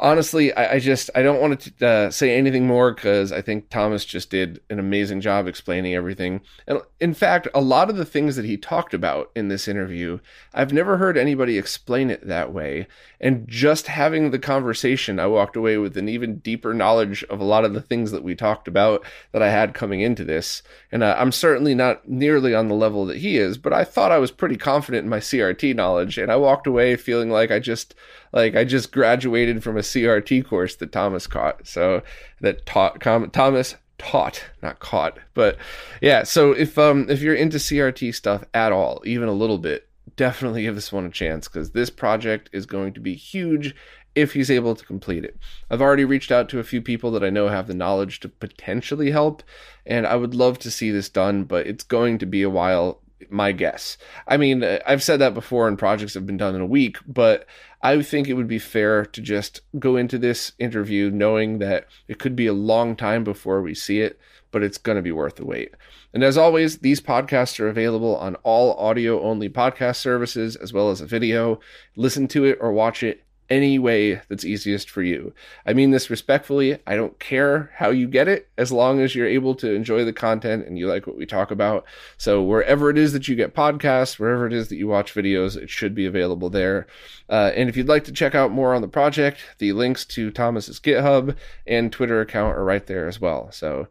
honestly, 0.00 0.52
I, 0.54 0.74
I, 0.74 0.78
just 0.78 1.10
I 1.14 1.22
don't 1.22 1.40
want 1.40 1.60
to 1.60 1.86
uh, 1.86 2.10
say 2.10 2.36
anything 2.36 2.66
more 2.66 2.92
because 2.92 3.32
I 3.32 3.42
think 3.42 3.68
Thomas 3.68 4.04
just 4.04 4.30
did 4.30 4.60
an 4.70 4.78
amazing 4.78 5.20
job 5.20 5.46
explaining 5.46 5.94
everything. 5.94 6.40
And 6.66 6.80
in 7.00 7.14
fact, 7.14 7.48
a 7.54 7.60
lot 7.60 7.90
of 7.90 7.96
the 7.96 8.04
things 8.04 8.36
that 8.36 8.44
he 8.44 8.56
talked 8.56 8.94
about 8.94 9.30
in 9.34 9.48
this 9.48 9.68
interview, 9.68 10.18
I've 10.54 10.72
never 10.72 10.96
heard 10.96 11.16
anybody 11.16 11.58
explain 11.58 12.10
it 12.10 12.26
that 12.26 12.52
way. 12.52 12.86
And 13.20 13.48
just 13.48 13.88
having 13.88 14.30
the 14.30 14.38
conversation, 14.38 15.18
I 15.18 15.26
walked 15.26 15.56
away 15.56 15.76
with 15.78 15.96
an 15.96 16.08
even 16.08 16.38
deeper 16.38 16.72
knowledge 16.72 17.24
of 17.24 17.40
a 17.40 17.44
lot 17.44 17.64
of 17.64 17.74
the 17.74 17.82
things 17.82 18.10
that 18.12 18.22
we 18.22 18.34
talked 18.34 18.68
about 18.68 19.04
that 19.32 19.42
I 19.42 19.50
had 19.50 19.74
coming 19.74 20.00
into 20.00 20.24
this. 20.24 20.62
And 20.92 21.02
uh, 21.02 21.16
I'm 21.18 21.32
certainly 21.32 21.74
not 21.74 22.08
nearly 22.08 22.54
on 22.54 22.68
the 22.68 22.74
level 22.74 23.06
that 23.06 23.18
he 23.18 23.36
is, 23.36 23.58
but 23.58 23.72
I 23.72 23.84
thought 23.84 24.12
I 24.12 24.18
was 24.18 24.30
pretty 24.30 24.56
confident 24.56 25.04
in 25.04 25.10
my 25.10 25.18
CRT 25.18 25.74
knowledge, 25.74 26.18
and 26.18 26.30
I 26.30 26.36
walked 26.36 26.66
away 26.66 26.96
feeling 26.96 27.30
like 27.30 27.50
I 27.50 27.58
just 27.58 27.94
like 28.32 28.56
I 28.56 28.64
just 28.64 28.92
graduated 28.92 29.62
from 29.62 29.76
a 29.76 29.80
CRT 29.80 30.46
course 30.46 30.76
that 30.76 30.92
Thomas 30.92 31.26
caught. 31.26 31.66
So 31.66 32.02
that 32.40 32.66
taught 32.66 33.00
Thomas 33.32 33.76
taught, 33.98 34.44
not 34.62 34.80
caught. 34.80 35.18
But 35.34 35.56
yeah, 36.00 36.22
so 36.22 36.52
if 36.52 36.78
um 36.78 37.06
if 37.08 37.20
you're 37.20 37.34
into 37.34 37.58
CRT 37.58 38.14
stuff 38.14 38.44
at 38.54 38.72
all, 38.72 39.02
even 39.04 39.28
a 39.28 39.32
little 39.32 39.58
bit, 39.58 39.88
definitely 40.16 40.62
give 40.62 40.74
this 40.74 40.92
one 40.92 41.06
a 41.06 41.10
chance 41.10 41.48
because 41.48 41.70
this 41.70 41.90
project 41.90 42.50
is 42.52 42.66
going 42.66 42.92
to 42.94 43.00
be 43.00 43.14
huge 43.14 43.74
if 44.14 44.32
he's 44.32 44.50
able 44.50 44.74
to 44.74 44.84
complete 44.84 45.24
it. 45.24 45.36
I've 45.70 45.82
already 45.82 46.04
reached 46.04 46.32
out 46.32 46.48
to 46.48 46.58
a 46.58 46.64
few 46.64 46.82
people 46.82 47.10
that 47.12 47.22
I 47.22 47.30
know 47.30 47.48
have 47.48 47.68
the 47.68 47.74
knowledge 47.74 48.20
to 48.20 48.28
potentially 48.28 49.12
help, 49.12 49.42
and 49.86 50.06
I 50.06 50.16
would 50.16 50.34
love 50.34 50.58
to 50.60 50.70
see 50.70 50.90
this 50.90 51.08
done, 51.08 51.44
but 51.44 51.66
it's 51.66 51.84
going 51.84 52.18
to 52.18 52.26
be 52.26 52.42
a 52.42 52.50
while 52.50 53.00
my 53.30 53.52
guess. 53.52 53.96
I 54.26 54.36
mean, 54.36 54.64
I've 54.86 55.02
said 55.02 55.18
that 55.20 55.34
before, 55.34 55.68
and 55.68 55.78
projects 55.78 56.14
have 56.14 56.26
been 56.26 56.36
done 56.36 56.54
in 56.54 56.60
a 56.60 56.66
week, 56.66 56.98
but 57.06 57.46
I 57.80 58.02
think 58.02 58.28
it 58.28 58.34
would 58.34 58.48
be 58.48 58.58
fair 58.58 59.04
to 59.06 59.20
just 59.20 59.60
go 59.78 59.96
into 59.96 60.18
this 60.18 60.52
interview 60.58 61.10
knowing 61.10 61.58
that 61.58 61.86
it 62.08 62.18
could 62.18 62.34
be 62.34 62.46
a 62.46 62.52
long 62.52 62.96
time 62.96 63.22
before 63.22 63.62
we 63.62 63.74
see 63.74 64.00
it, 64.00 64.18
but 64.50 64.62
it's 64.62 64.78
going 64.78 64.96
to 64.96 65.02
be 65.02 65.12
worth 65.12 65.36
the 65.36 65.46
wait. 65.46 65.74
And 66.12 66.24
as 66.24 66.36
always, 66.36 66.78
these 66.78 67.00
podcasts 67.00 67.60
are 67.60 67.68
available 67.68 68.16
on 68.16 68.34
all 68.36 68.74
audio 68.74 69.22
only 69.22 69.48
podcast 69.48 69.96
services 69.96 70.56
as 70.56 70.72
well 70.72 70.90
as 70.90 71.00
a 71.00 71.06
video. 71.06 71.60
Listen 71.94 72.26
to 72.28 72.44
it 72.44 72.58
or 72.60 72.72
watch 72.72 73.02
it 73.02 73.24
any 73.50 73.78
way 73.78 74.20
that's 74.28 74.44
easiest 74.44 74.90
for 74.90 75.02
you. 75.02 75.32
I 75.66 75.72
mean 75.72 75.90
this 75.90 76.10
respectfully. 76.10 76.78
I 76.86 76.96
don't 76.96 77.18
care 77.18 77.70
how 77.74 77.90
you 77.90 78.06
get 78.06 78.28
it 78.28 78.48
as 78.58 78.72
long 78.72 79.00
as 79.00 79.14
you're 79.14 79.26
able 79.26 79.54
to 79.56 79.72
enjoy 79.72 80.04
the 80.04 80.12
content 80.12 80.66
and 80.66 80.78
you 80.78 80.86
like 80.86 81.06
what 81.06 81.16
we 81.16 81.26
talk 81.26 81.50
about. 81.50 81.84
So, 82.16 82.42
wherever 82.42 82.90
it 82.90 82.98
is 82.98 83.12
that 83.12 83.28
you 83.28 83.36
get 83.36 83.54
podcasts, 83.54 84.18
wherever 84.18 84.46
it 84.46 84.52
is 84.52 84.68
that 84.68 84.76
you 84.76 84.88
watch 84.88 85.14
videos, 85.14 85.56
it 85.56 85.70
should 85.70 85.94
be 85.94 86.06
available 86.06 86.50
there. 86.50 86.86
Uh, 87.28 87.52
and 87.54 87.68
if 87.68 87.76
you'd 87.76 87.88
like 87.88 88.04
to 88.04 88.12
check 88.12 88.34
out 88.34 88.50
more 88.50 88.74
on 88.74 88.82
the 88.82 88.88
project, 88.88 89.40
the 89.58 89.72
links 89.72 90.04
to 90.06 90.30
Thomas's 90.30 90.80
GitHub 90.80 91.36
and 91.66 91.92
Twitter 91.92 92.20
account 92.20 92.56
are 92.56 92.64
right 92.64 92.86
there 92.86 93.08
as 93.08 93.20
well. 93.20 93.50
So, 93.52 93.88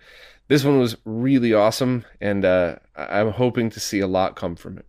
this 0.48 0.64
one 0.64 0.80
was 0.80 0.96
really 1.04 1.54
awesome, 1.54 2.06
and 2.22 2.46
uh, 2.46 2.78
I'm 2.96 3.32
hoping 3.32 3.70
to 3.72 3.80
see 3.80 4.00
a 4.00 4.08
lot 4.08 4.36
come 4.36 4.56
from 4.56 4.78
it. 4.78 4.86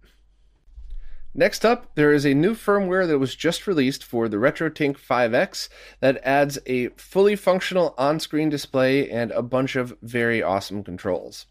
Next 1.35 1.65
up, 1.65 1.95
there 1.95 2.13
is 2.13 2.25
a 2.25 2.35
new 2.35 2.55
firmware 2.55 3.07
that 3.07 3.19
was 3.19 3.35
just 3.35 3.67
released 3.67 4.03
for 4.03 4.29
the 4.29 4.39
RetroTINK 4.39 4.97
5X 4.99 5.69
that 6.01 6.21
adds 6.25 6.59
a 6.67 6.89
fully 6.91 7.37
functional 7.37 7.95
on 7.99 8.19
screen 8.19 8.49
display 8.49 9.09
and 9.11 9.31
a 9.33 9.43
bunch 9.43 9.77
of 9.77 9.97
very 10.03 10.43
awesome 10.43 10.83
controls. 10.83 11.47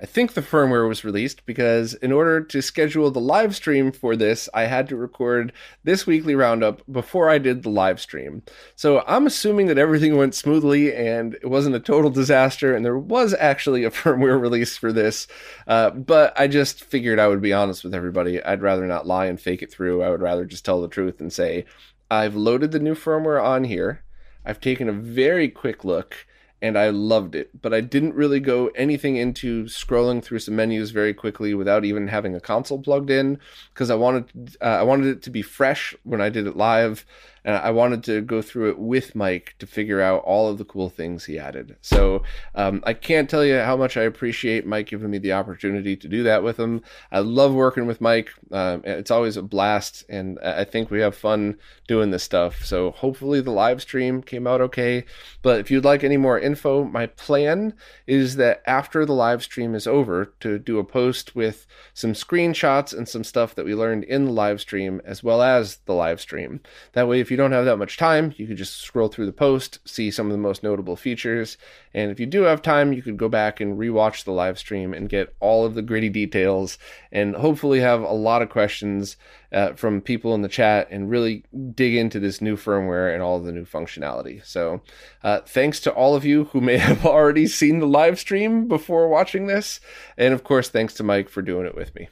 I 0.00 0.06
think 0.06 0.34
the 0.34 0.42
firmware 0.42 0.86
was 0.86 1.02
released 1.02 1.44
because 1.44 1.94
in 1.94 2.12
order 2.12 2.40
to 2.40 2.62
schedule 2.62 3.10
the 3.10 3.18
live 3.18 3.56
stream 3.56 3.90
for 3.90 4.14
this, 4.14 4.48
I 4.54 4.62
had 4.62 4.88
to 4.88 4.96
record 4.96 5.52
this 5.82 6.06
weekly 6.06 6.36
roundup 6.36 6.82
before 6.90 7.28
I 7.28 7.38
did 7.38 7.64
the 7.64 7.70
live 7.70 8.00
stream. 8.00 8.44
So 8.76 9.02
I'm 9.08 9.26
assuming 9.26 9.66
that 9.66 9.78
everything 9.78 10.16
went 10.16 10.36
smoothly 10.36 10.94
and 10.94 11.34
it 11.34 11.48
wasn't 11.48 11.74
a 11.74 11.80
total 11.80 12.10
disaster, 12.10 12.76
and 12.76 12.84
there 12.84 12.96
was 12.96 13.34
actually 13.34 13.82
a 13.82 13.90
firmware 13.90 14.40
release 14.40 14.76
for 14.76 14.92
this. 14.92 15.26
Uh, 15.66 15.90
but 15.90 16.38
I 16.38 16.46
just 16.46 16.84
figured 16.84 17.18
I 17.18 17.26
would 17.26 17.42
be 17.42 17.52
honest 17.52 17.82
with 17.82 17.94
everybody. 17.94 18.40
I'd 18.40 18.62
rather 18.62 18.86
not 18.86 19.06
lie 19.06 19.26
and 19.26 19.40
fake 19.40 19.62
it 19.62 19.72
through. 19.72 20.04
I 20.04 20.10
would 20.10 20.22
rather 20.22 20.44
just 20.44 20.64
tell 20.64 20.80
the 20.80 20.86
truth 20.86 21.20
and 21.20 21.32
say, 21.32 21.64
I've 22.08 22.36
loaded 22.36 22.70
the 22.70 22.78
new 22.78 22.94
firmware 22.94 23.42
on 23.42 23.64
here. 23.64 24.04
I've 24.44 24.60
taken 24.60 24.88
a 24.88 24.92
very 24.92 25.48
quick 25.48 25.84
look 25.84 26.24
and 26.60 26.76
I 26.76 26.90
loved 26.90 27.34
it. 27.34 27.60
But 27.60 27.72
I 27.72 27.80
didn't 27.80 28.14
really 28.14 28.40
go 28.40 28.68
anything 28.68 29.16
into 29.16 29.64
scrolling 29.64 30.22
through 30.22 30.40
some 30.40 30.56
menus 30.56 30.90
very 30.90 31.14
quickly 31.14 31.54
without 31.54 31.84
even 31.84 32.08
having 32.08 32.34
a 32.34 32.40
console 32.40 32.80
plugged 32.80 33.10
in 33.10 33.38
because 33.72 33.90
I 33.90 33.94
wanted 33.94 34.56
uh, 34.60 34.64
I 34.64 34.82
wanted 34.82 35.06
it 35.08 35.22
to 35.22 35.30
be 35.30 35.42
fresh 35.42 35.94
when 36.02 36.20
I 36.20 36.28
did 36.28 36.46
it 36.46 36.56
live 36.56 37.04
and 37.48 37.56
I 37.56 37.70
wanted 37.70 38.04
to 38.04 38.20
go 38.20 38.42
through 38.42 38.68
it 38.68 38.78
with 38.78 39.14
Mike 39.14 39.54
to 39.58 39.66
figure 39.66 40.02
out 40.02 40.22
all 40.24 40.50
of 40.50 40.58
the 40.58 40.66
cool 40.66 40.90
things 40.90 41.24
he 41.24 41.38
added. 41.38 41.76
So 41.80 42.22
um, 42.54 42.82
I 42.84 42.92
can't 42.92 43.30
tell 43.30 43.42
you 43.42 43.60
how 43.60 43.74
much 43.74 43.96
I 43.96 44.02
appreciate 44.02 44.66
Mike 44.66 44.88
giving 44.88 45.10
me 45.10 45.16
the 45.16 45.32
opportunity 45.32 45.96
to 45.96 46.08
do 46.08 46.24
that 46.24 46.42
with 46.42 46.60
him. 46.60 46.82
I 47.10 47.20
love 47.20 47.54
working 47.54 47.86
with 47.86 48.02
Mike. 48.02 48.28
Um, 48.52 48.82
it's 48.84 49.10
always 49.10 49.38
a 49.38 49.42
blast, 49.42 50.04
and 50.10 50.38
I 50.40 50.64
think 50.64 50.90
we 50.90 51.00
have 51.00 51.16
fun 51.16 51.56
doing 51.86 52.10
this 52.10 52.22
stuff. 52.22 52.66
So 52.66 52.90
hopefully 52.90 53.40
the 53.40 53.50
live 53.50 53.80
stream 53.80 54.20
came 54.20 54.46
out 54.46 54.60
okay. 54.60 55.06
But 55.40 55.58
if 55.58 55.70
you'd 55.70 55.86
like 55.86 56.04
any 56.04 56.18
more 56.18 56.38
info, 56.38 56.84
my 56.84 57.06
plan 57.06 57.72
is 58.06 58.36
that 58.36 58.62
after 58.66 59.06
the 59.06 59.14
live 59.14 59.42
stream 59.42 59.74
is 59.74 59.86
over, 59.86 60.34
to 60.40 60.58
do 60.58 60.78
a 60.78 60.84
post 60.84 61.34
with 61.34 61.66
some 61.94 62.12
screenshots 62.12 62.94
and 62.94 63.08
some 63.08 63.24
stuff 63.24 63.54
that 63.54 63.64
we 63.64 63.74
learned 63.74 64.04
in 64.04 64.26
the 64.26 64.32
live 64.32 64.60
stream, 64.60 65.00
as 65.06 65.22
well 65.22 65.40
as 65.40 65.78
the 65.86 65.94
live 65.94 66.20
stream. 66.20 66.60
That 66.92 67.08
way, 67.08 67.20
if 67.20 67.30
you 67.30 67.37
don't 67.38 67.52
have 67.52 67.64
that 67.64 67.78
much 67.78 67.96
time, 67.96 68.34
you 68.36 68.46
could 68.46 68.58
just 68.58 68.82
scroll 68.82 69.08
through 69.08 69.24
the 69.24 69.32
post, 69.32 69.78
see 69.88 70.10
some 70.10 70.26
of 70.26 70.32
the 70.32 70.38
most 70.38 70.62
notable 70.62 70.96
features. 70.96 71.56
And 71.94 72.10
if 72.10 72.20
you 72.20 72.26
do 72.26 72.42
have 72.42 72.60
time, 72.60 72.92
you 72.92 73.00
could 73.00 73.16
go 73.16 73.30
back 73.30 73.60
and 73.60 73.78
rewatch 73.78 74.24
the 74.24 74.32
live 74.32 74.58
stream 74.58 74.92
and 74.92 75.08
get 75.08 75.34
all 75.40 75.64
of 75.64 75.74
the 75.74 75.80
gritty 75.80 76.10
details 76.10 76.76
and 77.10 77.34
hopefully 77.34 77.80
have 77.80 78.02
a 78.02 78.12
lot 78.12 78.42
of 78.42 78.50
questions 78.50 79.16
uh, 79.52 79.72
from 79.72 80.02
people 80.02 80.34
in 80.34 80.42
the 80.42 80.48
chat 80.48 80.88
and 80.90 81.08
really 81.08 81.44
dig 81.74 81.94
into 81.94 82.20
this 82.20 82.42
new 82.42 82.56
firmware 82.56 83.14
and 83.14 83.22
all 83.22 83.40
the 83.40 83.52
new 83.52 83.64
functionality. 83.64 84.44
So, 84.44 84.82
uh, 85.22 85.40
thanks 85.40 85.80
to 85.80 85.92
all 85.92 86.14
of 86.14 86.24
you 86.24 86.44
who 86.44 86.60
may 86.60 86.76
have 86.78 87.06
already 87.06 87.46
seen 87.46 87.78
the 87.78 87.86
live 87.86 88.18
stream 88.18 88.68
before 88.68 89.08
watching 89.08 89.46
this. 89.46 89.80
And 90.18 90.34
of 90.34 90.44
course, 90.44 90.68
thanks 90.68 90.92
to 90.94 91.02
Mike 91.02 91.28
for 91.28 91.40
doing 91.40 91.66
it 91.66 91.74
with 91.74 91.94
me. 91.94 92.08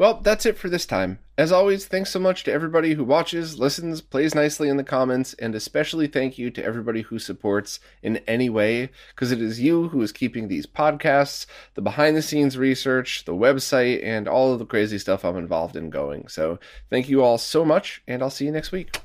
Well, 0.00 0.18
that's 0.22 0.46
it 0.46 0.56
for 0.56 0.70
this 0.70 0.86
time. 0.86 1.18
As 1.36 1.52
always, 1.52 1.84
thanks 1.84 2.08
so 2.08 2.18
much 2.18 2.42
to 2.44 2.50
everybody 2.50 2.94
who 2.94 3.04
watches, 3.04 3.58
listens, 3.58 4.00
plays 4.00 4.34
nicely 4.34 4.70
in 4.70 4.78
the 4.78 4.82
comments, 4.82 5.34
and 5.34 5.54
especially 5.54 6.06
thank 6.06 6.38
you 6.38 6.50
to 6.52 6.64
everybody 6.64 7.02
who 7.02 7.18
supports 7.18 7.80
in 8.02 8.16
any 8.26 8.48
way, 8.48 8.88
because 9.10 9.30
it 9.30 9.42
is 9.42 9.60
you 9.60 9.88
who 9.88 10.00
is 10.00 10.10
keeping 10.10 10.48
these 10.48 10.64
podcasts, 10.66 11.44
the 11.74 11.82
behind 11.82 12.16
the 12.16 12.22
scenes 12.22 12.56
research, 12.56 13.26
the 13.26 13.34
website, 13.34 14.02
and 14.02 14.26
all 14.26 14.54
of 14.54 14.58
the 14.58 14.64
crazy 14.64 14.98
stuff 14.98 15.22
I'm 15.22 15.36
involved 15.36 15.76
in 15.76 15.90
going. 15.90 16.28
So 16.28 16.58
thank 16.88 17.10
you 17.10 17.22
all 17.22 17.36
so 17.36 17.62
much, 17.62 18.02
and 18.08 18.22
I'll 18.22 18.30
see 18.30 18.46
you 18.46 18.52
next 18.52 18.72
week. 18.72 18.96